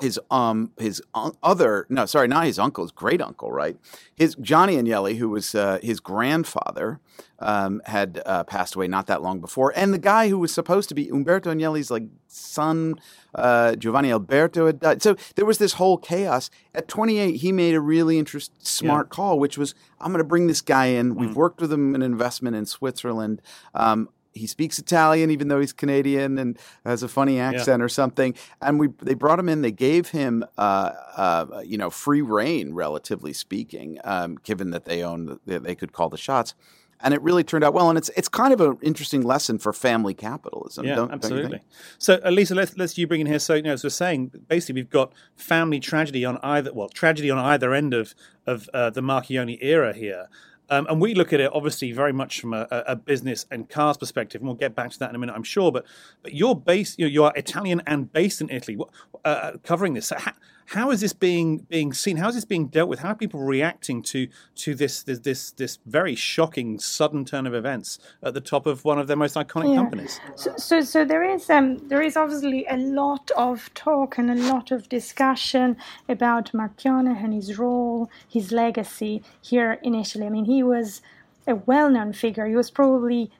his 0.01 0.19
um 0.29 0.71
his 0.77 1.01
other 1.43 1.85
no 1.89 2.05
sorry 2.05 2.27
not 2.27 2.45
his 2.45 2.59
uncle 2.59 2.83
his 2.83 2.91
great 2.91 3.21
uncle 3.21 3.51
right 3.51 3.77
his 4.15 4.35
Johnny 4.35 4.75
Agnelli 4.77 5.17
who 5.17 5.29
was 5.29 5.55
uh, 5.55 5.79
his 5.81 5.99
grandfather 5.99 6.99
um, 7.39 7.81
had 7.85 8.21
uh, 8.25 8.43
passed 8.43 8.75
away 8.75 8.87
not 8.87 9.07
that 9.07 9.21
long 9.21 9.39
before, 9.39 9.73
and 9.75 9.93
the 9.93 9.99
guy 9.99 10.29
who 10.29 10.39
was 10.39 10.53
supposed 10.53 10.89
to 10.89 10.95
be 10.95 11.09
Umberto 11.09 11.53
Agnelli's 11.53 11.91
like 11.91 12.03
son 12.27 12.95
uh, 13.33 13.75
Giovanni 13.75 14.11
Alberto 14.11 14.65
had 14.65 14.79
died. 14.79 15.01
So 15.01 15.15
there 15.35 15.45
was 15.45 15.57
this 15.57 15.73
whole 15.73 15.97
chaos. 15.97 16.49
At 16.73 16.87
28, 16.87 17.37
he 17.37 17.51
made 17.51 17.75
a 17.75 17.81
really 17.81 18.17
interesting, 18.17 18.55
smart 18.59 19.07
yeah. 19.07 19.15
call, 19.15 19.39
which 19.39 19.57
was 19.57 19.75
I'm 19.99 20.11
going 20.11 20.19
to 20.19 20.27
bring 20.27 20.47
this 20.47 20.61
guy 20.61 20.87
in. 20.87 21.15
Mm. 21.15 21.19
We've 21.19 21.35
worked 21.35 21.61
with 21.61 21.71
him 21.71 21.95
in 21.95 22.01
an 22.01 22.11
investment 22.11 22.55
in 22.55 22.65
Switzerland. 22.65 23.41
Um, 23.73 24.09
he 24.35 24.45
speaks 24.45 24.77
Italian, 24.77 25.31
even 25.31 25.47
though 25.47 25.59
he's 25.59 25.73
Canadian 25.73 26.37
and 26.37 26.59
has 26.85 27.01
a 27.01 27.07
funny 27.07 27.39
accent 27.39 27.79
yeah. 27.79 27.85
or 27.85 27.89
something. 27.89 28.35
And 28.61 28.79
we 28.79 28.89
they 29.01 29.15
brought 29.15 29.39
him 29.39 29.49
in. 29.49 29.61
They 29.61 29.71
gave 29.71 30.09
him, 30.09 30.43
uh, 30.57 30.91
uh, 31.15 31.61
you 31.65 31.77
know, 31.77 31.89
free 31.89 32.21
reign, 32.21 32.73
relatively 32.73 33.33
speaking, 33.33 33.97
um, 34.03 34.35
given 34.43 34.69
that 34.71 34.85
they 34.85 35.03
own, 35.03 35.39
they 35.45 35.75
could 35.75 35.93
call 35.93 36.09
the 36.09 36.17
shots 36.17 36.53
and 37.01 37.13
it 37.13 37.21
really 37.21 37.43
turned 37.43 37.63
out 37.63 37.73
well. 37.73 37.89
And 37.89 37.97
it's 37.97 38.09
it's 38.17 38.27
kind 38.27 38.53
of 38.53 38.61
an 38.61 38.77
interesting 38.81 39.21
lesson 39.21 39.59
for 39.59 39.73
family 39.73 40.13
capitalism. 40.13 40.85
Yeah, 40.85 40.95
don't, 40.95 41.11
absolutely. 41.11 41.57
Don't 41.57 41.63
so, 41.97 42.19
Elisa, 42.23 42.55
let's 42.55 42.77
let's 42.77 42.97
you 42.97 43.07
bring 43.07 43.21
in 43.21 43.27
here. 43.27 43.39
So, 43.39 43.53
you 43.55 43.61
know, 43.63 43.73
as 43.73 43.83
we're 43.83 43.89
saying, 43.89 44.31
basically, 44.47 44.81
we've 44.81 44.89
got 44.89 45.13
family 45.35 45.79
tragedy 45.79 46.25
on 46.25 46.37
either 46.41 46.73
well, 46.73 46.89
tragedy 46.89 47.29
on 47.29 47.37
either 47.37 47.73
end 47.73 47.93
of 47.93 48.15
of 48.45 48.69
uh, 48.73 48.89
the 48.89 49.01
Marchionne 49.01 49.57
era 49.61 49.93
here. 49.93 50.27
Um, 50.69 50.87
and 50.87 50.99
we 50.99 51.13
look 51.13 51.33
at 51.33 51.39
it 51.39 51.51
obviously 51.53 51.91
very 51.91 52.13
much 52.13 52.39
from 52.39 52.53
a, 52.53 52.67
a, 52.69 52.95
business 52.95 53.45
and 53.51 53.69
cars 53.69 53.97
perspective, 53.97 54.41
and 54.41 54.47
we'll 54.47 54.55
get 54.55 54.75
back 54.75 54.91
to 54.91 54.99
that 54.99 55.09
in 55.09 55.15
a 55.15 55.19
minute, 55.19 55.33
I'm 55.35 55.43
sure. 55.43 55.71
But 55.71 55.85
but 56.23 56.33
you're 56.33 56.55
based, 56.55 56.97
you, 56.99 57.05
know, 57.05 57.11
you 57.11 57.23
are 57.23 57.33
Italian 57.35 57.81
and 57.85 58.11
based 58.11 58.41
in 58.41 58.49
Italy, 58.49 58.77
uh, 59.23 59.53
covering 59.63 59.93
this. 59.93 60.07
So 60.07 60.17
how 60.65 60.89
is 60.91 61.01
this 61.01 61.13
being 61.13 61.59
being 61.69 61.93
seen? 61.93 62.17
How 62.17 62.29
is 62.29 62.35
this 62.35 62.45
being 62.45 62.67
dealt 62.67 62.89
with? 62.89 62.99
How 62.99 63.09
are 63.09 63.15
people 63.15 63.41
reacting 63.41 64.01
to 64.03 64.27
to 64.55 64.75
this 64.75 65.03
this 65.03 65.19
this, 65.19 65.51
this 65.51 65.79
very 65.85 66.15
shocking 66.15 66.79
sudden 66.79 67.23
turn 67.25 67.45
of 67.45 67.53
events 67.53 67.99
at 68.23 68.33
the 68.33 68.41
top 68.41 68.65
of 68.65 68.83
one 68.83 68.99
of 68.99 69.07
their 69.07 69.17
most 69.17 69.35
iconic 69.35 69.69
yeah. 69.69 69.75
companies? 69.75 70.19
So, 70.35 70.53
so, 70.57 70.81
so 70.81 71.05
there 71.05 71.23
is 71.23 71.49
um, 71.49 71.87
there 71.87 72.01
is 72.01 72.17
obviously 72.17 72.65
a 72.69 72.77
lot 72.77 73.29
of 73.37 73.71
talk 73.73 74.17
and 74.17 74.31
a 74.31 74.35
lot 74.35 74.71
of 74.71 74.89
discussion 74.89 75.77
about 76.09 76.51
Marchionne 76.51 77.15
and 77.23 77.33
his 77.33 77.57
role, 77.59 78.09
his 78.27 78.51
legacy 78.51 79.23
here 79.41 79.79
in 79.83 79.93
Italy. 79.93 80.25
I 80.25 80.29
mean, 80.29 80.45
he 80.45 80.63
was 80.63 81.01
a 81.47 81.55
well-known 81.55 82.13
figure. 82.13 82.45
He 82.45 82.55
was 82.55 82.71
probably 82.71 83.31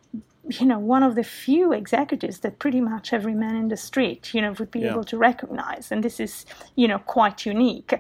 you 0.48 0.66
know, 0.66 0.80
one 0.80 1.04
of 1.04 1.16
the 1.16 1.24
few 1.24 1.74
executives 1.74 2.40
that 2.40 2.60
pretty 2.60 2.82
much 2.82 3.14
every 3.14 3.34
man 3.34 3.56
in 3.56 3.68
the 3.70 3.78
street, 3.78 4.34
you 4.34 4.42
know, 4.42 4.52
would 4.60 4.72
be 4.72 4.82
yeah. 4.82 4.92
able 4.92 5.04
to 5.04 5.18
recognize. 5.18 5.92
And 5.92 6.04
this 6.04 6.20
is, 6.20 6.46
you 6.76 6.88
know, 6.88 7.00
quite 7.00 7.46
unique. 7.46 7.94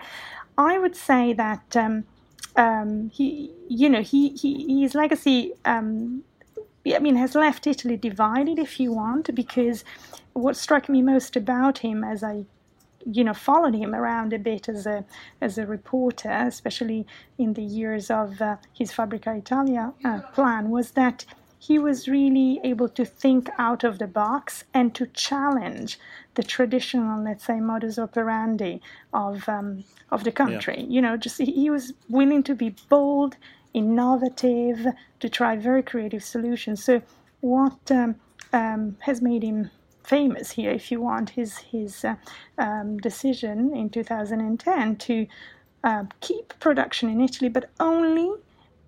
I 0.57 0.77
would 0.77 0.95
say 0.95 1.33
that 1.33 1.75
um, 1.75 2.05
um, 2.55 3.09
he, 3.09 3.51
you 3.67 3.89
know, 3.89 4.01
he, 4.01 4.29
he 4.29 4.81
his 4.81 4.95
legacy, 4.95 5.53
um, 5.65 6.23
I 6.85 6.99
mean, 6.99 7.15
has 7.15 7.35
left 7.35 7.65
Italy 7.65 7.97
divided, 7.97 8.59
if 8.59 8.79
you 8.79 8.91
want, 8.93 9.33
because 9.33 9.83
what 10.33 10.55
struck 10.55 10.87
me 10.87 11.01
most 11.01 11.35
about 11.35 11.79
him 11.79 12.03
as 12.03 12.23
I 12.23 12.45
you 13.05 13.23
know 13.23 13.33
followed 13.33 13.75
him 13.75 13.93
around 13.93 14.33
a 14.33 14.39
bit 14.39 14.67
as 14.69 14.85
a 14.85 15.05
as 15.41 15.57
a 15.57 15.65
reporter, 15.65 16.31
especially 16.31 17.05
in 17.37 17.53
the 17.53 17.63
years 17.63 18.09
of 18.09 18.41
uh, 18.41 18.57
his 18.73 18.91
Fabbrica 18.91 19.37
Italia 19.37 19.93
uh, 20.03 20.21
plan, 20.33 20.69
was 20.69 20.91
that 20.91 21.25
he 21.67 21.79
was 21.79 22.07
really 22.07 22.59
able 22.63 22.89
to 22.89 23.03
think 23.03 23.49
out 23.57 23.83
of 23.83 23.97
the 23.97 24.07
box 24.07 24.65
and 24.73 24.93
to 24.93 25.07
challenge 25.07 25.99
the 26.35 26.43
traditional, 26.43 27.23
let's 27.23 27.45
say, 27.45 27.59
modus 27.59 27.97
operandi 27.97 28.81
of 29.13 29.47
um, 29.49 29.83
of 30.11 30.23
the 30.23 30.31
country. 30.31 30.81
Yeah. 30.81 30.87
You 30.87 31.01
know, 31.01 31.17
just 31.17 31.39
he 31.39 31.69
was 31.69 31.93
willing 32.09 32.43
to 32.43 32.55
be 32.55 32.75
bold, 32.89 33.37
innovative, 33.73 34.87
to 35.19 35.29
try 35.29 35.55
very 35.55 35.81
creative 35.81 36.23
solutions. 36.23 36.83
So, 36.83 37.01
what 37.41 37.91
um, 37.91 38.15
um, 38.53 38.97
has 39.01 39.21
made 39.21 39.43
him 39.43 39.71
famous 40.05 40.51
here, 40.51 40.71
if 40.71 40.91
you 40.91 41.01
want, 41.01 41.31
his 41.31 41.57
his 41.57 42.05
uh, 42.05 42.15
um, 42.57 42.97
decision 42.97 43.75
in 43.75 43.89
2010 43.89 44.95
to 44.97 45.27
uh, 45.83 46.03
keep 46.21 46.53
production 46.59 47.09
in 47.09 47.21
Italy, 47.21 47.49
but 47.49 47.69
only 47.79 48.31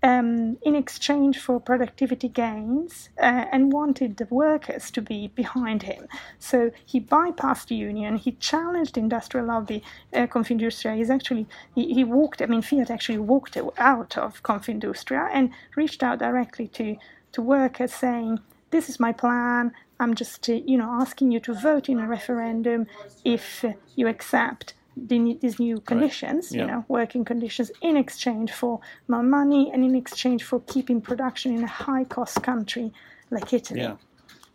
um, 0.03 0.57
in 0.61 0.75
exchange 0.75 1.39
for 1.39 1.59
productivity 1.59 2.27
gains 2.27 3.09
uh, 3.19 3.45
and 3.51 3.73
wanted 3.73 4.17
the 4.17 4.27
workers 4.29 4.91
to 4.91 5.01
be 5.01 5.27
behind 5.29 5.83
him. 5.83 6.07
So 6.39 6.71
he 6.85 6.99
bypassed 6.99 7.67
the 7.67 7.75
union, 7.75 8.15
he 8.17 8.33
challenged 8.33 8.97
industrial 8.97 9.47
lobby, 9.47 9.83
uh, 10.13 10.27
Confindustria. 10.27 10.95
He's 10.95 11.09
actually, 11.09 11.47
he, 11.73 11.93
he 11.93 12.03
walked, 12.03 12.41
I 12.41 12.45
mean, 12.45 12.61
Fiat 12.61 12.91
actually 12.91 13.17
walked 13.19 13.57
out 13.77 14.17
of 14.17 14.43
Confindustria 14.43 15.29
and 15.33 15.49
reached 15.75 16.03
out 16.03 16.19
directly 16.19 16.67
to, 16.69 16.95
to 17.31 17.41
workers 17.41 17.93
saying, 17.93 18.39
this 18.69 18.89
is 18.89 18.99
my 18.99 19.13
plan. 19.13 19.71
I'm 19.99 20.15
just, 20.15 20.49
uh, 20.49 20.53
you 20.53 20.77
know, 20.77 20.89
asking 20.89 21.31
you 21.31 21.39
to 21.41 21.53
vote 21.53 21.89
in 21.89 21.99
a 21.99 22.07
referendum 22.07 22.87
if 23.25 23.65
you 23.95 24.07
accept 24.07 24.73
the, 24.95 25.37
these 25.41 25.59
new 25.59 25.79
conditions, 25.79 26.51
right. 26.51 26.57
yeah. 26.57 26.65
you 26.65 26.71
know, 26.71 26.85
working 26.87 27.23
conditions 27.25 27.71
in 27.81 27.97
exchange 27.97 28.51
for 28.51 28.79
more 29.07 29.23
money 29.23 29.71
and 29.73 29.83
in 29.83 29.95
exchange 29.95 30.43
for 30.43 30.61
keeping 30.61 31.01
production 31.01 31.55
in 31.55 31.63
a 31.63 31.67
high 31.67 32.03
cost 32.03 32.41
country 32.43 32.91
like 33.29 33.53
Italy. 33.53 33.81
Yeah. 33.81 33.95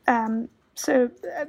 Um, 0.08 0.48
so, 0.74 1.10
uh, 1.38 1.44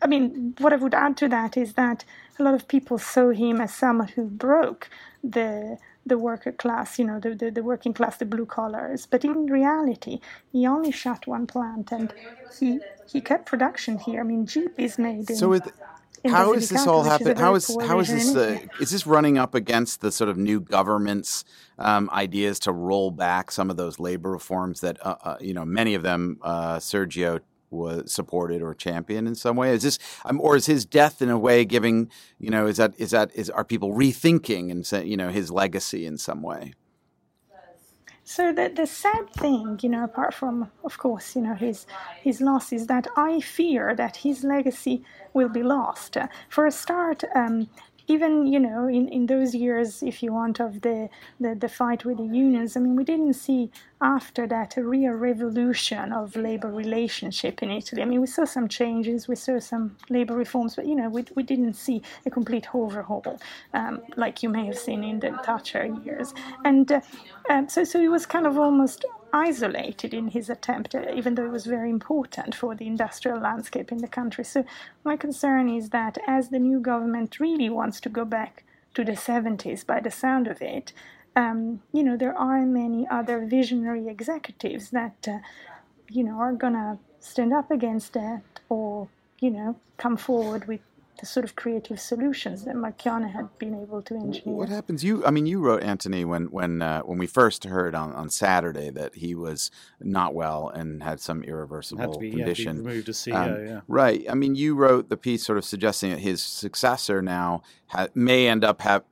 I 0.00 0.06
mean, 0.06 0.54
what 0.58 0.72
I 0.72 0.76
would 0.76 0.94
add 0.94 1.16
to 1.18 1.28
that 1.28 1.56
is 1.56 1.74
that 1.74 2.04
a 2.38 2.42
lot 2.42 2.54
of 2.54 2.68
people 2.68 2.98
saw 2.98 3.30
him 3.30 3.60
as 3.60 3.74
someone 3.74 4.08
who 4.08 4.24
broke 4.24 4.88
the 5.22 5.78
the 6.06 6.18
worker 6.18 6.52
class, 6.52 6.98
you 6.98 7.04
know, 7.04 7.20
the, 7.20 7.34
the, 7.34 7.50
the 7.50 7.62
working 7.62 7.92
class, 7.92 8.16
the 8.16 8.24
blue 8.24 8.46
collars. 8.46 9.06
But 9.06 9.24
in 9.24 9.46
reality, 9.46 10.20
he 10.50 10.66
only 10.66 10.90
shut 10.90 11.26
one 11.26 11.46
plant 11.46 11.92
and 11.92 12.12
he, 12.58 12.80
he 13.10 13.20
kept 13.20 13.46
production 13.46 13.98
here. 13.98 14.20
I 14.20 14.24
mean, 14.24 14.46
Jeep 14.46 14.78
is 14.78 14.98
made 14.98 15.28
in. 15.30 15.36
So 15.36 15.48
with, 15.48 15.70
how 16.26 16.52
is 16.52 16.68
this 16.68 16.86
all 16.86 17.04
happening? 17.04 17.36
How 17.36 17.54
is 17.54 17.76
how 17.82 18.00
is 18.00 18.08
this? 18.08 18.34
Uh, 18.34 18.58
is 18.80 18.90
this 18.90 19.06
running 19.06 19.38
up 19.38 19.54
against 19.54 20.00
the 20.00 20.10
sort 20.10 20.28
of 20.28 20.36
new 20.36 20.60
government's 20.60 21.44
um, 21.78 22.10
ideas 22.12 22.58
to 22.60 22.72
roll 22.72 23.10
back 23.10 23.50
some 23.50 23.70
of 23.70 23.76
those 23.76 24.00
labor 24.00 24.30
reforms 24.30 24.80
that 24.80 24.98
uh, 25.04 25.16
uh, 25.22 25.36
you 25.40 25.54
know 25.54 25.64
many 25.64 25.94
of 25.94 26.02
them 26.02 26.38
uh, 26.42 26.76
Sergio 26.78 27.40
was 27.70 28.12
supported 28.12 28.62
or 28.62 28.74
championed 28.74 29.28
in 29.28 29.34
some 29.34 29.56
way? 29.56 29.72
Is 29.72 29.82
this, 29.82 29.98
um, 30.24 30.40
or 30.40 30.56
is 30.56 30.66
his 30.66 30.84
death 30.84 31.20
in 31.22 31.30
a 31.30 31.38
way 31.38 31.64
giving, 31.64 32.10
you 32.38 32.50
know, 32.50 32.66
is 32.66 32.76
that 32.78 32.94
is 32.98 33.10
that 33.10 33.30
is 33.34 33.50
are 33.50 33.64
people 33.64 33.92
rethinking 33.92 34.70
and 34.70 35.06
you 35.06 35.16
know 35.16 35.30
his 35.30 35.50
legacy 35.50 36.06
in 36.06 36.18
some 36.18 36.42
way? 36.42 36.74
So 38.24 38.52
the 38.52 38.68
the 38.68 38.86
sad 38.86 39.30
thing, 39.30 39.80
you 39.82 39.88
know, 39.88 40.04
apart 40.04 40.34
from 40.34 40.70
of 40.84 40.98
course, 40.98 41.34
you 41.34 41.40
know, 41.40 41.54
his 41.54 41.86
his 42.22 42.42
loss, 42.42 42.72
is 42.74 42.86
that 42.86 43.06
I 43.16 43.40
fear 43.40 43.94
that 43.94 44.18
his 44.18 44.44
legacy 44.44 45.02
will 45.32 45.48
be 45.48 45.62
lost. 45.62 46.18
For 46.50 46.66
a 46.66 46.70
start, 46.70 47.24
um, 47.34 47.68
even 48.08 48.46
you 48.46 48.58
know 48.58 48.86
in, 48.86 49.08
in 49.08 49.26
those 49.26 49.54
years 49.54 50.02
if 50.02 50.22
you 50.22 50.32
want 50.32 50.60
of 50.60 50.80
the, 50.82 51.08
the, 51.40 51.54
the 51.54 51.68
fight 51.68 52.04
with 52.04 52.18
the 52.18 52.24
unions 52.24 52.76
i 52.76 52.80
mean 52.80 52.96
we 52.96 53.04
didn't 53.04 53.34
see 53.34 53.70
after 54.00 54.46
that 54.46 54.76
a 54.76 54.82
real 54.82 55.12
revolution 55.12 56.12
of 56.12 56.36
labor 56.36 56.70
relationship 56.70 57.62
in 57.62 57.70
italy. 57.70 58.02
I 58.02 58.04
mean 58.04 58.20
we 58.20 58.26
saw 58.26 58.44
some 58.44 58.68
changes 58.68 59.28
we 59.28 59.34
saw 59.36 59.58
some 59.58 59.96
labor 60.08 60.34
reforms 60.34 60.76
but 60.76 60.86
you 60.86 60.94
know 60.94 61.08
we, 61.08 61.24
we 61.34 61.42
didn't 61.42 61.74
see 61.74 62.02
a 62.24 62.30
complete 62.30 62.66
overhaul 62.74 63.38
um, 63.74 64.02
like 64.16 64.42
you 64.42 64.48
may 64.48 64.66
have 64.66 64.78
seen 64.78 65.04
in 65.04 65.20
the 65.20 65.38
thatcher 65.44 65.86
years. 66.04 66.34
And 66.64 66.90
uh, 66.90 67.00
um, 67.50 67.68
so 67.68 67.84
so 67.84 68.00
it 68.00 68.08
was 68.08 68.26
kind 68.26 68.46
of 68.46 68.58
almost 68.58 69.04
isolated 69.32 70.14
in 70.14 70.28
his 70.28 70.48
attempt, 70.50 70.94
uh, 70.94 71.04
even 71.14 71.34
though 71.34 71.44
it 71.44 71.52
was 71.52 71.66
very 71.66 71.90
important 71.90 72.54
for 72.54 72.74
the 72.74 72.86
industrial 72.86 73.38
landscape 73.40 73.92
in 73.92 73.98
the 73.98 74.08
country. 74.08 74.44
So, 74.44 74.64
my 75.04 75.16
concern 75.16 75.68
is 75.68 75.90
that 75.90 76.18
as 76.26 76.48
the 76.48 76.58
new 76.58 76.80
government 76.80 77.40
really 77.40 77.68
wants 77.68 78.00
to 78.00 78.08
go 78.08 78.24
back 78.24 78.64
to 78.94 79.04
the 79.04 79.12
70s 79.12 79.86
by 79.86 80.00
the 80.00 80.10
sound 80.10 80.46
of 80.46 80.62
it, 80.62 80.92
um, 81.36 81.82
you 81.92 82.02
know, 82.02 82.16
there 82.16 82.36
are 82.36 82.64
many 82.66 83.06
other 83.08 83.44
visionary 83.44 84.08
executives 84.08 84.90
that, 84.90 85.28
uh, 85.28 85.38
you 86.08 86.24
know, 86.24 86.38
are 86.38 86.52
going 86.52 86.72
to 86.72 86.98
stand 87.20 87.52
up 87.52 87.70
against 87.70 88.12
that 88.14 88.42
or, 88.68 89.08
you 89.40 89.50
know, 89.50 89.76
come 89.98 90.16
forward 90.16 90.66
with 90.66 90.80
the 91.18 91.26
sort 91.26 91.44
of 91.44 91.56
creative 91.56 92.00
solutions 92.00 92.64
that 92.64 92.74
Marchionne 92.74 93.32
had 93.32 93.56
been 93.58 93.74
able 93.74 94.02
to 94.02 94.14
engineer. 94.14 94.54
What 94.54 94.68
happens? 94.68 95.02
You, 95.02 95.24
I 95.26 95.30
mean, 95.30 95.46
you 95.46 95.60
wrote 95.60 95.82
Antony 95.82 96.24
when 96.24 96.46
when 96.46 96.82
uh, 96.82 97.00
when 97.02 97.18
we 97.18 97.26
first 97.26 97.64
heard 97.64 97.94
on, 97.94 98.12
on 98.12 98.30
Saturday 98.30 98.90
that 98.90 99.16
he 99.16 99.34
was 99.34 99.70
not 100.00 100.34
well 100.34 100.68
and 100.68 101.02
had 101.02 101.20
some 101.20 101.42
irreversible 101.42 102.00
had 102.00 102.12
to 102.12 102.18
be, 102.18 102.30
condition. 102.30 102.76
Yeah, 102.76 102.88
removed 102.88 103.08
as 103.08 103.16
CEO, 103.16 103.34
um, 103.34 103.66
yeah. 103.66 103.80
Right. 103.88 104.24
I 104.30 104.34
mean, 104.34 104.54
you 104.54 104.74
wrote 104.74 105.08
the 105.08 105.16
piece 105.16 105.44
sort 105.44 105.58
of 105.58 105.64
suggesting 105.64 106.10
that 106.10 106.20
his 106.20 106.42
successor 106.42 107.20
now 107.20 107.62
ha- 107.88 108.08
may 108.14 108.48
end 108.48 108.64
up 108.64 108.80
have 108.82 109.04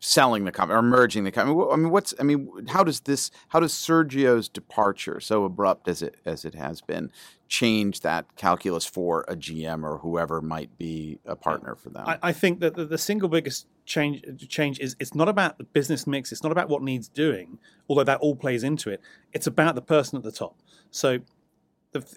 selling 0.00 0.44
the 0.44 0.52
company 0.52 0.78
or 0.78 0.82
merging 0.82 1.24
the 1.24 1.32
company. 1.32 1.58
I 1.72 1.76
mean, 1.76 1.90
what's 1.90 2.14
I 2.20 2.22
mean, 2.22 2.66
how 2.68 2.84
does 2.84 3.00
this? 3.00 3.30
How 3.48 3.60
does 3.60 3.72
Sergio's 3.72 4.48
departure, 4.48 5.20
so 5.20 5.44
abrupt 5.44 5.88
as 5.88 6.02
it 6.02 6.16
as 6.24 6.44
it 6.44 6.54
has 6.54 6.80
been, 6.80 7.10
change 7.48 8.00
that 8.00 8.36
calculus 8.36 8.84
for 8.86 9.24
a 9.28 9.36
GM 9.36 9.84
or 9.84 9.98
whoever 9.98 10.40
might 10.40 10.76
be 10.78 11.18
a 11.24 11.36
partner 11.36 11.74
for 11.74 11.90
them? 11.90 12.04
I, 12.06 12.18
I 12.22 12.32
think 12.32 12.60
that 12.60 12.74
the, 12.74 12.84
the, 12.84 12.98
single 12.98 13.28
biggest 13.28 13.66
change 13.84 14.22
change 14.48 14.78
is 14.80 14.96
it's 15.00 15.14
not 15.14 15.28
about 15.28 15.58
the 15.58 15.64
business 15.64 16.06
mix. 16.06 16.32
It's 16.32 16.42
not 16.42 16.52
about 16.52 16.68
what 16.68 16.82
needs 16.82 17.08
doing, 17.08 17.58
although 17.88 18.04
that 18.04 18.20
all 18.20 18.36
plays 18.36 18.62
into 18.62 18.90
it. 18.90 19.00
It's 19.32 19.46
about 19.46 19.74
the 19.74 19.82
person 19.82 20.16
at 20.16 20.24
the 20.24 20.32
top. 20.32 20.56
So 20.90 21.20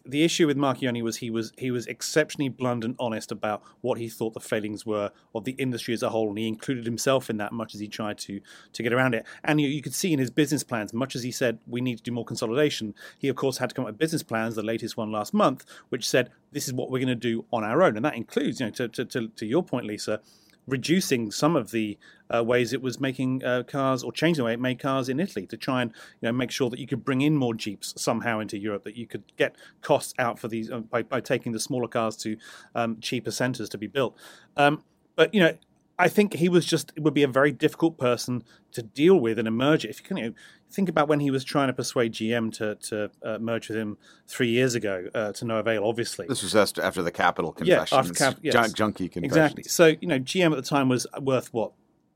the 0.05 0.23
issue 0.23 0.47
with 0.47 0.57
Marchionne 0.57 1.01
was 1.01 1.17
he 1.17 1.29
was 1.29 1.53
he 1.57 1.71
was 1.71 1.87
exceptionally 1.87 2.49
blunt 2.49 2.83
and 2.83 2.95
honest 2.99 3.31
about 3.31 3.61
what 3.81 3.97
he 3.97 4.09
thought 4.09 4.33
the 4.33 4.39
failings 4.39 4.85
were 4.85 5.11
of 5.33 5.45
the 5.45 5.53
industry 5.53 5.93
as 5.93 6.03
a 6.03 6.09
whole, 6.09 6.29
and 6.29 6.37
he 6.37 6.47
included 6.47 6.85
himself 6.85 7.29
in 7.29 7.37
that 7.37 7.51
much 7.51 7.73
as 7.73 7.81
he 7.81 7.87
tried 7.87 8.17
to 8.19 8.41
to 8.73 8.83
get 8.83 8.93
around 8.93 9.13
it. 9.15 9.25
And 9.43 9.59
you, 9.61 9.67
you 9.67 9.81
could 9.81 9.93
see 9.93 10.13
in 10.13 10.19
his 10.19 10.31
business 10.31 10.63
plans, 10.63 10.93
much 10.93 11.15
as 11.15 11.23
he 11.23 11.31
said 11.31 11.59
we 11.67 11.81
need 11.81 11.97
to 11.97 12.03
do 12.03 12.11
more 12.11 12.25
consolidation, 12.25 12.95
he 13.17 13.27
of 13.27 13.35
course 13.35 13.57
had 13.57 13.69
to 13.69 13.75
come 13.75 13.85
up 13.85 13.91
with 13.91 13.97
business 13.97 14.23
plans. 14.23 14.55
The 14.55 14.63
latest 14.63 14.97
one 14.97 15.11
last 15.11 15.33
month, 15.33 15.65
which 15.89 16.07
said 16.07 16.31
this 16.51 16.67
is 16.67 16.73
what 16.73 16.89
we're 16.89 16.99
going 16.99 17.07
to 17.07 17.15
do 17.15 17.45
on 17.51 17.63
our 17.63 17.83
own, 17.83 17.95
and 17.95 18.05
that 18.05 18.15
includes, 18.15 18.59
you 18.59 18.67
know, 18.67 18.71
to 18.71 18.87
to, 18.87 19.05
to, 19.05 19.27
to 19.27 19.45
your 19.45 19.63
point, 19.63 19.85
Lisa, 19.85 20.21
reducing 20.67 21.31
some 21.31 21.55
of 21.55 21.71
the 21.71 21.97
uh, 22.33 22.43
ways 22.43 22.73
it 22.73 22.81
was 22.81 22.99
making 22.99 23.43
uh, 23.43 23.63
cars 23.63 24.03
or 24.03 24.11
changing 24.11 24.41
the 24.41 24.45
way 24.45 24.53
it 24.53 24.59
made 24.59 24.79
cars 24.79 25.09
in 25.09 25.19
Italy 25.19 25.47
to 25.47 25.57
try 25.57 25.81
and 25.81 25.91
you 26.21 26.27
know 26.27 26.31
make 26.31 26.51
sure 26.51 26.69
that 26.69 26.79
you 26.79 26.87
could 26.87 27.03
bring 27.03 27.21
in 27.21 27.35
more 27.35 27.53
Jeeps 27.53 27.93
somehow 27.97 28.39
into 28.39 28.57
Europe, 28.57 28.83
that 28.83 28.95
you 28.95 29.07
could 29.07 29.23
get 29.37 29.55
costs 29.81 30.13
out 30.19 30.37
for 30.37 30.47
these 30.47 30.69
uh, 30.69 30.79
by, 30.79 31.01
by 31.01 31.19
taking 31.19 31.51
the 31.51 31.59
smaller 31.59 31.87
cars 31.87 32.15
to 32.17 32.37
um, 32.75 32.99
cheaper 32.99 33.31
centres 33.31 33.69
to 33.69 33.77
be 33.77 33.87
built. 33.87 34.15
Um, 34.57 34.83
but 35.15 35.33
you 35.33 35.39
know, 35.39 35.57
I 35.99 36.07
think 36.07 36.33
he 36.33 36.47
was 36.47 36.65
just 36.65 36.93
it 36.95 37.03
would 37.03 37.13
be 37.13 37.23
a 37.23 37.27
very 37.27 37.51
difficult 37.51 37.97
person 37.97 38.43
to 38.71 38.81
deal 38.81 39.19
with 39.19 39.37
and 39.37 39.47
emerge. 39.47 39.83
If 39.83 39.99
you 39.99 40.07
can 40.07 40.17
you 40.17 40.23
know, 40.29 40.33
think 40.71 40.87
about 40.87 41.09
when 41.09 41.19
he 41.19 41.29
was 41.29 41.43
trying 41.43 41.67
to 41.67 41.73
persuade 41.73 42.13
GM 42.13 42.53
to 42.53 42.75
to 42.75 43.11
uh, 43.21 43.37
merge 43.39 43.67
with 43.67 43.77
him 43.77 43.97
three 44.25 44.49
years 44.49 44.75
ago 44.75 45.09
uh, 45.13 45.33
to 45.33 45.45
no 45.45 45.57
avail. 45.57 45.83
Obviously, 45.83 46.25
this 46.27 46.41
was 46.41 46.55
after 46.55 47.03
the 47.03 47.11
capital 47.11 47.51
confessions, 47.51 47.91
yeah, 47.91 47.99
after 47.99 48.13
cap- 48.13 48.37
yes. 48.41 48.71
junkie 48.71 49.09
confessions. 49.09 49.35
Exactly. 49.35 49.63
So 49.63 49.87
you 49.99 50.07
know, 50.07 50.19
GM 50.19 50.51
at 50.51 50.55
the 50.55 50.61
time 50.61 50.87
was 50.87 51.05
worth 51.19 51.53
what 51.53 51.73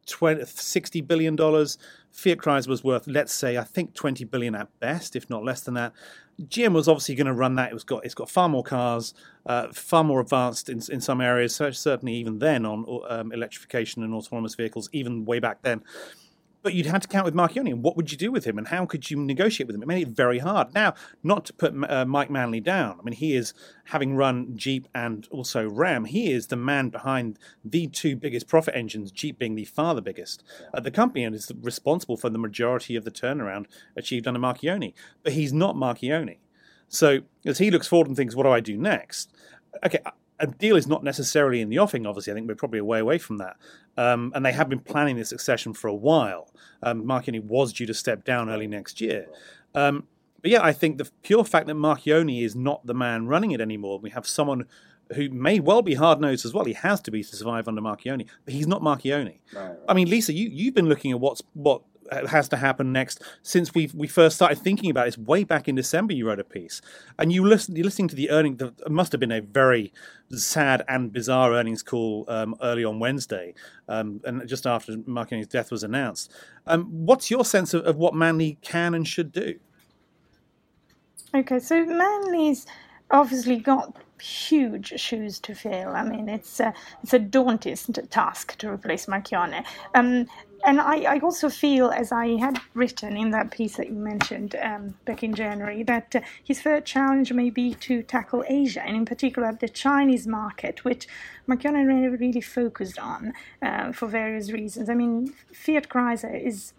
20, 0.08 0.46
60 0.46 1.02
billion 1.02 1.36
dollars. 1.36 1.78
Fiat 2.12 2.38
Chrysler 2.38 2.68
was 2.68 2.84
worth, 2.84 3.08
let's 3.08 3.34
say, 3.34 3.58
I 3.58 3.64
think 3.64 3.96
20 3.96 4.24
billion 4.26 4.54
at 4.54 4.68
best, 4.80 5.16
if 5.16 5.30
not 5.30 5.44
less 5.44 5.62
than 5.62 5.74
that. 5.74 5.94
GM 6.42 6.74
was 6.74 6.88
obviously 6.88 7.16
going 7.16 7.28
to 7.28 7.34
run 7.34 7.56
that. 7.56 7.72
It 7.72 7.74
was 7.74 7.84
got 7.84 8.06
it's 8.06 8.16
got 8.16 8.30
far 8.30 8.50
more 8.50 8.64
cars, 8.64 9.14
uh, 9.46 9.68
far 9.72 10.04
more 10.04 10.20
advanced 10.20 10.70
in 10.70 10.82
in 10.92 11.02
some 11.02 11.22
areas. 11.22 11.56
So 11.56 11.72
certainly 11.72 12.14
even 12.16 12.40
then 12.40 12.66
on 12.66 12.86
um, 13.10 13.32
electrification 13.32 14.04
and 14.04 14.14
autonomous 14.14 14.56
vehicles, 14.56 14.90
even 14.92 15.26
way 15.26 15.40
back 15.40 15.62
then. 15.62 15.84
But 16.64 16.74
you'd 16.74 16.86
had 16.86 17.02
to 17.02 17.08
count 17.10 17.26
with 17.26 17.36
Marchionne. 17.36 17.70
And 17.70 17.84
what 17.84 17.98
would 17.98 18.12
you 18.12 18.18
do 18.18 18.32
with 18.32 18.46
him? 18.46 18.58
And 18.58 18.70
how 18.70 18.86
could 18.86 19.12
you 19.12 19.18
negotiate 19.18 19.68
with 19.68 19.76
him? 19.76 19.84
It 19.84 19.88
made 19.88 20.08
it 20.08 20.16
very 20.16 20.40
hard. 20.40 20.74
Now, 20.74 20.94
not 21.22 21.46
to 21.46 21.54
put 21.54 21.76
uh, 21.90 22.06
Mike 22.06 22.32
Manley 22.32 22.62
down. 22.62 22.98
I 23.00 23.04
mean, 23.04 23.14
he 23.14 23.36
is, 23.36 23.54
having 23.86 24.16
run 24.16 24.56
Jeep 24.56 24.88
and 24.96 25.28
also 25.30 25.70
Ram, 25.70 26.06
he 26.06 26.32
is 26.32 26.48
the 26.48 26.56
man 26.56 26.90
behind 26.90 27.38
the 27.66 27.88
two 27.88 28.16
biggest 28.16 28.48
profit 28.48 28.76
engines, 28.76 29.12
Jeep 29.12 29.38
being 29.38 29.56
the 29.56 29.66
far 29.66 29.94
the 29.94 30.02
biggest 30.02 30.42
at 30.74 30.84
the 30.84 30.92
company 30.92 31.26
and 31.26 31.36
is 31.36 31.52
responsible 31.62 32.16
for 32.16 32.30
the 32.30 32.40
majority 32.40 32.96
of 32.96 33.04
the 33.04 33.12
turnaround 33.12 33.66
achieved 33.98 34.26
under 34.26 34.40
Marchionne. 34.40 34.94
But 35.22 35.34
he's 35.34 35.52
not 35.52 35.76
Marchionne. 35.76 36.38
So 36.88 37.20
as 37.46 37.58
he 37.58 37.72
looks 37.72 37.88
forward 37.88 38.08
and 38.08 38.16
thinks, 38.16 38.36
what 38.36 38.44
do 38.44 38.50
I 38.50 38.62
do 38.62 38.78
next? 38.78 39.34
Okay, 39.84 40.00
a 40.44 40.48
deal 40.48 40.76
is 40.76 40.88
not 40.88 41.04
necessarily 41.04 41.62
in 41.62 41.70
the 41.70 41.80
offing, 41.80 42.06
obviously. 42.06 42.34
I 42.34 42.36
think 42.36 42.50
we're 42.50 42.56
probably 42.56 42.80
a 42.80 42.86
way 42.86 43.00
away 43.00 43.18
from 43.18 43.38
that. 43.38 43.56
Um, 43.96 44.34
and 44.36 44.46
they 44.46 44.52
have 44.52 44.68
been 44.68 44.80
planning 44.80 45.16
this 45.16 45.30
succession 45.30 45.74
for 45.74 45.88
a 45.88 45.94
while. 45.94 46.52
Um, 46.82 47.06
Marchionne 47.06 47.46
was 47.46 47.72
due 47.72 47.86
to 47.86 47.94
step 47.94 48.26
down 48.26 48.50
early 48.50 48.68
next 48.68 49.00
year. 49.00 49.28
Um, 49.74 50.06
but 50.42 50.52
yeah, 50.52 50.62
I 50.62 50.74
think 50.74 50.98
the 50.98 51.10
pure 51.22 51.46
fact 51.46 51.68
that 51.68 51.76
Marchionne 51.76 52.44
is 52.44 52.56
not 52.56 52.86
the 52.86 52.94
man 52.94 53.28
running 53.28 53.52
it 53.52 53.62
anymore, 53.62 54.00
we 54.00 54.10
have 54.10 54.28
someone 54.28 54.66
who 55.16 55.30
may 55.30 55.62
well 55.62 55.82
be 55.82 55.94
hard 55.94 56.20
nosed 56.20 56.46
as 56.46 56.54
well. 56.54 56.66
He 56.66 56.74
has 56.74 57.00
to 57.02 57.12
be 57.12 57.24
to 57.24 57.36
survive 57.36 57.70
under 57.70 57.82
Marchionne, 57.82 58.28
but 58.44 58.54
he's 58.54 58.68
not 58.68 58.82
Marchionne. 58.82 59.40
Right, 59.54 59.70
right. 59.70 59.78
I 59.88 59.94
mean, 59.94 60.10
Lisa, 60.10 60.34
you 60.34 60.50
you've 60.50 60.74
been 60.74 60.90
looking 60.90 61.12
at 61.12 61.20
what's 61.22 61.42
what 61.54 61.84
has 62.12 62.50
to 62.50 62.58
happen 62.58 62.92
next 62.92 63.22
since 63.42 63.74
we 63.74 63.90
we 63.94 64.08
first 64.08 64.36
started 64.36 64.58
thinking 64.58 64.90
about. 64.90 65.08
It's 65.08 65.18
way 65.18 65.44
back 65.44 65.68
in 65.68 65.76
December 65.76 66.14
you 66.14 66.28
wrote 66.28 66.40
a 66.40 66.44
piece, 66.44 66.82
and 67.20 67.32
you 67.32 67.46
listen 67.46 67.76
you're 67.76 67.86
listening 67.86 68.08
to 68.10 68.16
the 68.16 68.30
earning. 68.30 68.60
It 68.60 68.92
must 68.92 69.12
have 69.12 69.20
been 69.20 69.32
a 69.32 69.42
very 69.42 69.94
sad 70.30 70.84
and 70.88 71.12
bizarre 71.12 71.54
earnings 71.54 71.84
call 71.84 72.26
um, 72.28 72.56
early 72.62 72.84
on 72.84 73.00
Wednesday, 73.00 73.54
um, 73.88 74.22
and 74.24 74.48
just 74.48 74.66
after 74.66 74.98
Marchionne's 75.06 75.48
death 75.48 75.72
was 75.72 75.84
announced. 75.84 76.32
Um, 76.66 76.86
what's 77.06 77.30
your 77.30 77.46
sense 77.46 77.74
of, 77.74 77.86
of 77.86 77.98
what 77.98 78.14
Manley 78.14 78.58
can 78.62 78.94
and 78.94 79.08
should 79.08 79.32
do? 79.32 79.60
Okay, 81.36 81.60
so 81.60 81.84
Manley's 81.86 82.68
obviously 83.10 83.58
got 83.58 83.98
huge 84.24 85.00
shoes 85.00 85.40
to 85.40 85.54
fill. 85.54 85.90
I 85.90 86.04
mean, 86.04 86.30
it's 86.30 86.60
a, 86.60 86.74
it's 87.04 87.14
a 87.14 87.20
daunting 87.20 87.76
task 88.10 88.58
to 88.60 88.72
replace 88.72 89.06
Marchionne. 89.08 89.66
Um, 89.94 90.28
and 90.66 90.80
I, 90.80 91.16
I, 91.16 91.20
also 91.20 91.50
feel, 91.50 91.90
as 91.90 92.14
I 92.14 92.38
had 92.38 92.58
written 92.74 93.18
in 93.18 93.32
that 93.32 93.52
piece 93.52 93.76
that 93.76 93.90
you 93.90 93.96
mentioned 93.96 94.56
um, 94.62 94.96
back 95.04 95.22
in 95.22 95.36
January, 95.36 95.84
that 95.84 96.16
uh, 96.16 96.22
his 96.42 96.62
third 96.62 96.86
challenge 96.86 97.34
may 97.34 97.50
be 97.50 97.74
to 97.76 98.02
tackle 98.02 98.46
Asia, 98.48 98.82
and 98.82 98.96
in 98.96 99.06
particular 99.06 99.52
the 99.60 99.68
Chinese 99.68 100.26
market, 100.26 100.86
which 100.86 101.06
Marchionne 101.50 101.86
never 101.86 102.16
really 102.16 102.40
focused 102.40 102.98
on 102.98 103.34
uh, 103.62 103.92
for 103.92 104.08
various 104.08 104.52
reasons. 104.52 104.90
I 104.90 104.94
mean, 104.94 105.34
Fiat 105.54 105.90
Chrysler 105.90 106.42
is 106.42 106.72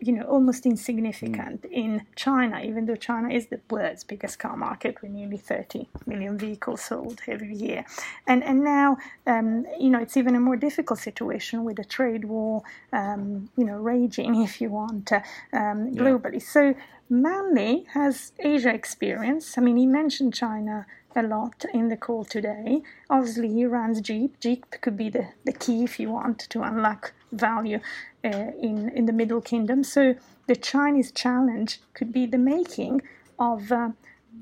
you 0.00 0.12
know, 0.12 0.22
almost 0.22 0.64
insignificant 0.66 1.62
mm. 1.62 1.72
in 1.72 2.06
China, 2.16 2.60
even 2.60 2.86
though 2.86 2.96
China 2.96 3.28
is 3.28 3.46
the 3.46 3.60
world's 3.70 4.02
biggest 4.04 4.38
car 4.38 4.56
market 4.56 5.00
with 5.02 5.10
nearly 5.10 5.36
30 5.36 5.88
million 6.06 6.38
vehicles 6.38 6.80
sold 6.82 7.20
every 7.28 7.54
year. 7.54 7.84
And 8.26 8.42
and 8.42 8.64
now, 8.64 8.96
um, 9.26 9.66
you 9.78 9.90
know, 9.90 10.00
it's 10.00 10.16
even 10.16 10.34
a 10.34 10.40
more 10.40 10.56
difficult 10.56 10.98
situation 10.98 11.64
with 11.64 11.78
a 11.78 11.84
trade 11.84 12.24
war, 12.24 12.62
um, 12.92 13.50
you 13.56 13.64
know, 13.64 13.76
raging, 13.76 14.42
if 14.48 14.60
you 14.60 14.70
want, 14.70 15.12
uh, 15.12 15.20
um, 15.52 15.94
globally. 15.94 16.34
Yeah. 16.34 16.54
So 16.56 16.74
Manley 17.10 17.86
has 17.92 18.32
Asia 18.38 18.72
experience. 18.72 19.58
I 19.58 19.60
mean, 19.60 19.76
he 19.76 19.86
mentioned 19.86 20.32
China 20.32 20.86
a 21.16 21.22
lot 21.22 21.64
in 21.72 21.88
the 21.88 21.96
call 21.96 22.24
today. 22.24 22.82
Obviously, 23.08 23.48
he 23.48 23.64
runs 23.64 24.00
Jeep. 24.00 24.38
Jeep 24.40 24.64
could 24.80 24.96
be 24.96 25.08
the, 25.08 25.28
the 25.44 25.52
key 25.52 25.84
if 25.84 25.98
you 25.98 26.10
want 26.10 26.38
to 26.40 26.62
unlock 26.62 27.12
value 27.32 27.80
uh, 28.24 28.28
in, 28.60 28.90
in 28.90 29.06
the 29.06 29.12
Middle 29.12 29.40
Kingdom. 29.40 29.84
So 29.84 30.14
the 30.46 30.56
Chinese 30.56 31.12
challenge 31.12 31.80
could 31.94 32.12
be 32.12 32.26
the 32.26 32.38
making 32.38 33.02
of 33.38 33.72
uh, 33.72 33.90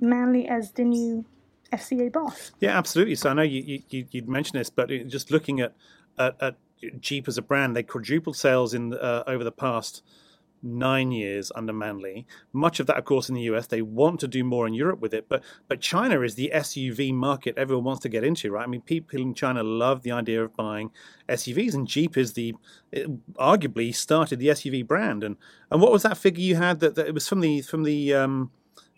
Manley 0.01 0.49
as 0.49 0.73
the 0.73 0.85
new 0.85 1.25
FCA 1.73 2.13
boss. 2.13 2.53
Yeah, 2.61 2.77
absolutely. 2.77 3.15
So 3.15 3.31
I 3.31 3.35
know 3.35 3.43
you, 3.43 3.83
you, 3.89 4.07
you'd 4.11 4.29
mentioned 4.29 4.61
this, 4.61 4.71
but 4.71 4.89
just 5.09 5.31
looking 5.31 5.61
at, 5.61 5.75
at, 6.19 6.37
at 6.41 6.57
Jeep 7.01 7.29
as 7.29 7.39
a 7.39 7.43
brand, 7.43 7.77
they 7.77 7.83
quadrupled 7.83 8.37
sales 8.37 8.75
in 8.75 8.95
uh, 8.95 9.25
over 9.27 9.45
the 9.45 9.53
past– 9.53 10.03
nine 10.63 11.13
years 11.13 11.53
under 11.55 11.73
Manley. 11.73 12.27
Much 12.53 12.81
of 12.81 12.87
that, 12.87 12.97
of 12.97 13.05
course, 13.05 13.29
in 13.29 13.35
the 13.35 13.43
US. 13.43 13.67
They 13.67 13.83
want 13.83 14.21
to 14.21 14.29
do 14.29 14.45
more 14.45 14.67
in 14.67 14.75
Europe 14.75 15.01
with 15.01 15.15
it, 15.15 15.29
but 15.29 15.43
but 15.69 15.81
China 15.81 16.21
is 16.23 16.35
the 16.35 16.51
SUV 16.55 17.13
market 17.13 17.57
everyone 17.57 17.85
wants 17.85 18.03
to 18.03 18.09
get 18.09 18.25
into, 18.25 18.51
right? 18.51 18.65
I 18.65 18.67
mean, 18.67 18.81
people 18.81 19.21
in 19.21 19.35
China 19.35 19.63
love 19.63 20.03
the 20.03 20.13
idea 20.13 20.45
of 20.45 20.57
buying 20.57 20.91
SUVs, 21.29 21.75
and 21.75 21.87
Jeep 21.87 22.17
is 22.17 22.33
the 22.33 22.55
arguably 23.37 23.95
started 23.95 24.39
the 24.39 24.49
SUV 24.49 24.87
brand. 24.87 25.25
And 25.25 25.37
and 25.71 25.81
what 25.81 25.93
was 25.93 26.03
that 26.03 26.19
figure 26.19 26.43
you 26.43 26.57
had 26.57 26.81
that, 26.81 26.95
that 26.95 27.07
it 27.07 27.15
was 27.15 27.29
from 27.29 27.41
the 27.41 27.63
from 27.63 27.85
the 27.85 28.15
um, 28.15 28.51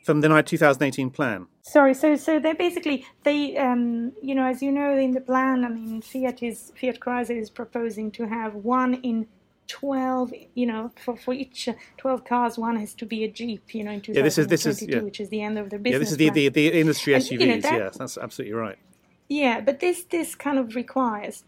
from 0.05 0.21
the 0.21 0.43
2018 0.43 1.11
plan? 1.11 1.47
Sorry, 1.63 1.95
so 1.95 2.17
so 2.17 2.41
they 2.41 2.53
basically 2.53 3.07
they 3.23 3.57
um, 3.57 4.13
you 4.23 4.35
know 4.35 4.45
as 4.45 4.63
you 4.63 4.73
know 4.73 4.97
in 4.97 5.13
the 5.13 5.21
plan, 5.21 5.65
I 5.65 5.69
mean 5.69 6.01
Fiat 6.01 6.43
is 6.43 6.73
Fiat 6.81 7.01
Chrysler 7.01 7.39
is 7.39 7.51
proposing 7.51 8.11
to 8.13 8.27
have 8.27 8.55
one 8.55 8.95
in 8.95 9.27
12 9.71 10.33
you 10.55 10.67
know 10.67 10.91
for, 10.97 11.17
for 11.17 11.33
each 11.33 11.69
uh, 11.69 11.75
12 11.99 12.25
cars 12.25 12.59
one 12.59 12.77
has 12.77 12.93
to 12.93 13.07
be 13.07 13.23
a 13.23 13.29
jeep 13.29 13.73
you 13.73 13.85
know 13.85 13.93
in 13.93 14.01
2022 14.01 14.13
yeah, 14.13 14.23
this 14.25 14.39
is, 14.39 14.47
this 14.49 14.67
is, 14.67 14.83
yeah. 14.89 15.01
which 15.01 15.21
is 15.21 15.29
the 15.29 15.41
end 15.41 15.59
of 15.59 15.71
the 15.71 15.79
business 15.79 15.93
yeah 15.93 15.99
this 15.99 16.11
is 16.11 16.17
the, 16.17 16.31
the, 16.31 16.49
the, 16.49 16.81
industry 16.81 17.15
and, 17.15 17.23
suvs 17.23 17.31
you 17.31 17.47
know, 17.47 17.61
that, 17.61 17.79
yes 17.79 17.97
that's 17.97 18.19
absolutely 18.19 18.53
right 18.53 18.79
yeah 19.29 19.61
but 19.61 19.79
this 19.79 20.03
this 20.05 20.35
kind 20.35 20.59
of 20.59 20.75
requires 20.75 21.45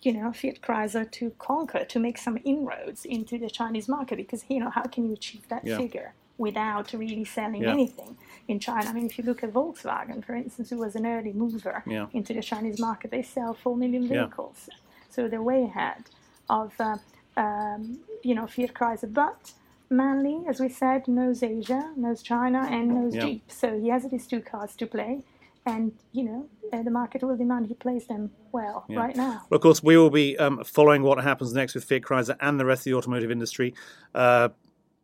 you 0.00 0.14
know 0.14 0.32
fiat 0.32 0.62
chrysler 0.62 1.10
to 1.10 1.30
conquer 1.38 1.84
to 1.84 1.98
make 1.98 2.16
some 2.16 2.38
inroads 2.44 3.04
into 3.04 3.36
the 3.38 3.50
chinese 3.50 3.86
market 3.86 4.16
because 4.16 4.44
you 4.48 4.58
know 4.58 4.70
how 4.70 4.82
can 4.82 5.06
you 5.06 5.12
achieve 5.12 5.46
that 5.48 5.62
yeah. 5.64 5.76
figure 5.76 6.14
without 6.38 6.92
really 6.92 7.24
selling 7.24 7.64
yeah. 7.64 7.72
anything 7.72 8.16
in 8.46 8.60
China. 8.60 8.88
I 8.88 8.92
mean, 8.92 9.06
if 9.06 9.18
you 9.18 9.24
look 9.24 9.42
at 9.42 9.52
Volkswagen, 9.52 10.24
for 10.24 10.36
instance, 10.36 10.70
who 10.70 10.78
was 10.78 10.94
an 10.94 11.04
early 11.04 11.32
mover 11.32 11.82
yeah. 11.84 12.06
into 12.12 12.32
the 12.32 12.40
Chinese 12.40 12.78
market, 12.78 13.10
they 13.10 13.22
sell 13.22 13.54
4 13.54 13.76
million 13.76 14.08
vehicles. 14.08 14.68
Yeah. 14.68 14.76
So 15.10 15.26
they're 15.26 15.42
way 15.42 15.64
ahead 15.64 16.04
of 16.48 16.72
uh, 16.78 16.98
um, 17.38 18.00
you 18.22 18.34
know, 18.34 18.46
Fiat 18.46 18.74
Chrysler. 18.74 19.12
But 19.12 19.52
Manley, 19.88 20.44
as 20.46 20.60
we 20.60 20.68
said, 20.68 21.08
knows 21.08 21.42
Asia, 21.42 21.92
knows 21.96 22.22
China, 22.22 22.66
and 22.70 22.88
knows 22.88 23.14
yeah. 23.14 23.24
Jeep. 23.24 23.50
So 23.50 23.80
he 23.80 23.88
has 23.88 24.02
these 24.10 24.26
two 24.26 24.40
cards 24.40 24.76
to 24.76 24.86
play. 24.86 25.22
And, 25.64 25.92
you 26.12 26.24
know, 26.24 26.48
uh, 26.72 26.82
the 26.82 26.90
market 26.90 27.22
will 27.22 27.36
demand 27.36 27.66
he 27.66 27.74
plays 27.74 28.06
them 28.06 28.30
well 28.52 28.86
yeah. 28.88 29.00
right 29.00 29.16
now. 29.16 29.42
Well, 29.50 29.56
of 29.56 29.62
course, 29.62 29.82
we 29.82 29.98
will 29.98 30.10
be 30.10 30.36
um, 30.38 30.64
following 30.64 31.02
what 31.02 31.22
happens 31.22 31.52
next 31.52 31.74
with 31.74 31.84
Fiat 31.84 32.02
Chrysler 32.02 32.36
and 32.40 32.58
the 32.58 32.64
rest 32.64 32.80
of 32.80 32.84
the 32.84 32.94
automotive 32.94 33.30
industry. 33.30 33.74
Uh, 34.14 34.48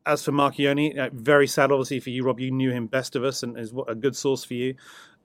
as 0.06 0.24
for 0.24 0.32
Marchionne, 0.32 0.96
uh, 0.98 1.10
very 1.12 1.46
sad, 1.46 1.70
obviously, 1.70 2.00
for 2.00 2.10
you, 2.10 2.24
Rob. 2.24 2.40
You 2.40 2.50
knew 2.50 2.70
him 2.70 2.86
best 2.86 3.16
of 3.16 3.24
us 3.24 3.42
and 3.42 3.58
is 3.58 3.72
a 3.88 3.94
good 3.94 4.16
source 4.16 4.44
for 4.44 4.54
you. 4.54 4.74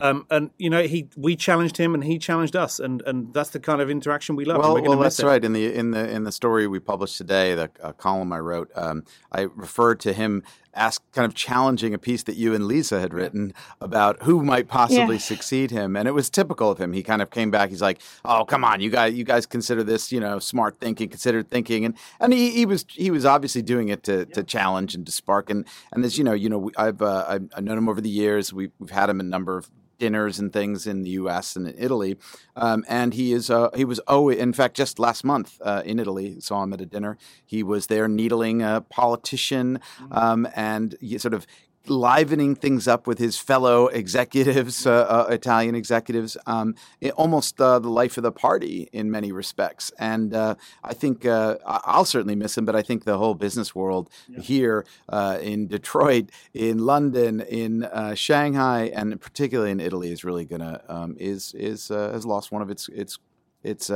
Um, 0.01 0.25
and 0.29 0.51
you 0.57 0.69
know, 0.69 0.83
he 0.83 1.09
we 1.17 1.35
challenged 1.35 1.77
him, 1.77 1.93
and 1.93 2.03
he 2.03 2.17
challenged 2.17 2.55
us, 2.55 2.79
and, 2.79 3.01
and 3.01 3.33
that's 3.33 3.49
the 3.49 3.59
kind 3.59 3.81
of 3.81 3.89
interaction 3.89 4.35
we 4.35 4.45
love. 4.45 4.59
Well, 4.59 4.81
well, 4.81 4.97
that's 4.97 5.19
it. 5.19 5.25
right. 5.25 5.43
In 5.43 5.53
the 5.53 5.73
in 5.73 5.91
the 5.91 6.09
in 6.09 6.23
the 6.23 6.31
story 6.31 6.67
we 6.67 6.79
published 6.79 7.17
today, 7.17 7.53
the 7.53 7.69
uh, 7.83 7.91
column 7.93 8.31
I 8.31 8.39
wrote, 8.39 8.71
um, 8.75 9.03
I 9.31 9.41
referred 9.41 9.99
to 10.01 10.13
him 10.13 10.43
ask 10.73 11.01
kind 11.11 11.25
of 11.25 11.33
challenging 11.33 11.93
a 11.93 11.97
piece 11.97 12.23
that 12.23 12.35
you 12.35 12.53
and 12.53 12.65
Lisa 12.65 12.99
had 12.99 13.13
written 13.13 13.53
about 13.81 14.23
who 14.23 14.43
might 14.43 14.67
possibly 14.67 15.15
yeah. 15.15 15.21
succeed 15.21 15.71
him, 15.71 15.95
and 15.95 16.07
it 16.07 16.11
was 16.11 16.29
typical 16.29 16.71
of 16.71 16.77
him. 16.77 16.93
He 16.93 17.03
kind 17.03 17.21
of 17.21 17.29
came 17.29 17.51
back. 17.51 17.69
He's 17.69 17.81
like, 17.81 17.99
"Oh, 18.23 18.45
come 18.45 18.63
on, 18.63 18.79
you 18.79 18.89
guys, 18.89 19.13
you 19.13 19.23
guys 19.23 19.45
consider 19.45 19.83
this, 19.83 20.11
you 20.11 20.19
know, 20.19 20.39
smart 20.39 20.79
thinking, 20.79 21.09
considered 21.09 21.49
thinking," 21.49 21.85
and 21.85 21.95
and 22.19 22.33
he, 22.33 22.51
he 22.51 22.65
was 22.65 22.85
he 22.89 23.11
was 23.11 23.25
obviously 23.25 23.61
doing 23.61 23.89
it 23.89 24.03
to, 24.03 24.19
yeah. 24.19 24.35
to 24.35 24.43
challenge 24.43 24.95
and 24.95 25.05
to 25.05 25.11
spark. 25.11 25.49
And 25.49 25.65
and 25.91 26.05
as 26.05 26.17
you 26.17 26.23
know, 26.23 26.33
you 26.33 26.49
know, 26.49 26.71
I've 26.77 27.01
uh, 27.01 27.25
I've 27.27 27.63
known 27.63 27.77
him 27.77 27.89
over 27.89 28.01
the 28.01 28.09
years. 28.09 28.53
We, 28.53 28.71
we've 28.79 28.91
had 28.91 29.09
him 29.09 29.19
a 29.19 29.23
number 29.23 29.57
of 29.57 29.69
dinners 29.99 30.39
and 30.39 30.51
things 30.51 30.87
in 30.87 31.03
the 31.03 31.11
U.S. 31.11 31.55
and 31.55 31.67
in 31.67 31.75
Italy. 31.77 32.17
Um, 32.55 32.83
and 32.87 33.13
he 33.13 33.33
is 33.33 33.49
uh, 33.49 33.69
he 33.75 33.85
was 33.85 33.99
oh 34.07 34.29
in 34.29 34.53
fact 34.53 34.75
just 34.75 34.97
last 34.99 35.23
month 35.23 35.59
uh, 35.63 35.83
in 35.85 35.99
Italy 35.99 36.39
saw 36.39 36.63
him 36.63 36.73
at 36.73 36.81
a 36.81 36.85
dinner. 36.85 37.17
He 37.45 37.61
was 37.61 37.87
there 37.87 38.07
needling 38.07 38.61
a 38.61 38.81
politician 38.89 39.79
mm-hmm. 39.99 40.13
um, 40.13 40.47
and 40.55 40.95
sort 41.17 41.33
of 41.33 41.45
livening 41.87 42.55
things 42.55 42.87
up 42.87 43.07
with 43.07 43.19
his 43.19 43.37
fellow 43.37 43.87
executives, 43.87 44.85
uh, 44.85 44.91
uh, 45.09 45.31
Italian 45.31 45.75
executives, 45.75 46.37
um, 46.45 46.75
almost 47.15 47.59
uh, 47.59 47.79
the 47.79 47.89
life 47.89 48.17
of 48.17 48.23
the 48.23 48.31
party 48.31 48.89
in 48.91 49.09
many 49.09 49.31
respects. 49.31 49.91
And 49.97 50.33
uh, 50.33 50.55
I 50.83 50.93
think 50.93 51.25
uh, 51.25 51.57
I'll 51.65 52.05
certainly 52.05 52.35
miss 52.35 52.57
him, 52.57 52.65
but 52.65 52.75
I 52.75 52.81
think 52.81 53.05
the 53.05 53.17
whole 53.17 53.35
business 53.35 53.73
world 53.73 54.09
yeah. 54.27 54.39
here 54.41 54.85
uh, 55.07 55.39
in 55.41 55.67
Detroit, 55.67 56.29
in 56.53 56.79
London, 56.79 57.41
in 57.41 57.87
Shanghai, 58.15 58.91
and 58.93 59.19
particularly 59.19 59.71
in 59.71 59.79
Italy 59.79 60.11
is 60.11 60.23
really 60.23 60.45
gonna 60.45 60.81
um, 60.87 61.15
is 61.19 61.53
is 61.53 61.89
has 61.89 62.25
lost 62.25 62.51
one 62.51 62.61
of 62.61 62.69
its 62.69 62.89
its 62.89 63.17
its 63.63 63.89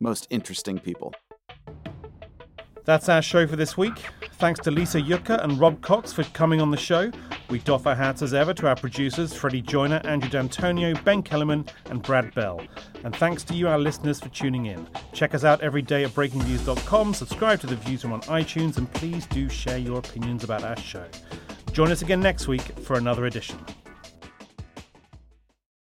most 0.00 0.26
interesting 0.30 0.78
people. 0.78 1.14
That's 2.84 3.08
our 3.08 3.22
show 3.22 3.46
for 3.46 3.56
this 3.56 3.76
week. 3.76 3.94
Thanks 4.34 4.58
to 4.60 4.70
Lisa 4.70 5.00
Jucca 5.00 5.42
and 5.44 5.58
Rob 5.58 5.80
Cox 5.82 6.12
for 6.12 6.24
coming 6.24 6.60
on 6.60 6.70
the 6.70 6.76
show. 6.76 7.12
We 7.48 7.60
doff 7.60 7.86
our 7.86 7.94
hats 7.94 8.22
as 8.22 8.34
ever 8.34 8.52
to 8.54 8.66
our 8.66 8.74
producers, 8.74 9.32
Freddie 9.32 9.62
Joyner, 9.62 10.00
Andrew 10.04 10.28
D'Antonio, 10.28 10.94
Ben 11.04 11.22
Kellerman, 11.22 11.66
and 11.90 12.02
Brad 12.02 12.34
Bell. 12.34 12.60
And 13.04 13.14
thanks 13.14 13.44
to 13.44 13.54
you, 13.54 13.68
our 13.68 13.78
listeners, 13.78 14.20
for 14.20 14.30
tuning 14.30 14.66
in. 14.66 14.86
Check 15.12 15.34
us 15.34 15.44
out 15.44 15.60
every 15.60 15.82
day 15.82 16.02
at 16.04 16.10
breakingviews.com, 16.10 17.14
subscribe 17.14 17.60
to 17.60 17.66
the 17.66 17.76
Viewsroom 17.76 18.12
on 18.12 18.20
iTunes, 18.22 18.78
and 18.78 18.92
please 18.94 19.26
do 19.26 19.48
share 19.48 19.78
your 19.78 19.98
opinions 19.98 20.42
about 20.42 20.64
our 20.64 20.76
show. 20.76 21.06
Join 21.72 21.92
us 21.92 22.02
again 22.02 22.20
next 22.20 22.48
week 22.48 22.62
for 22.80 22.96
another 22.96 23.26
edition. 23.26 23.58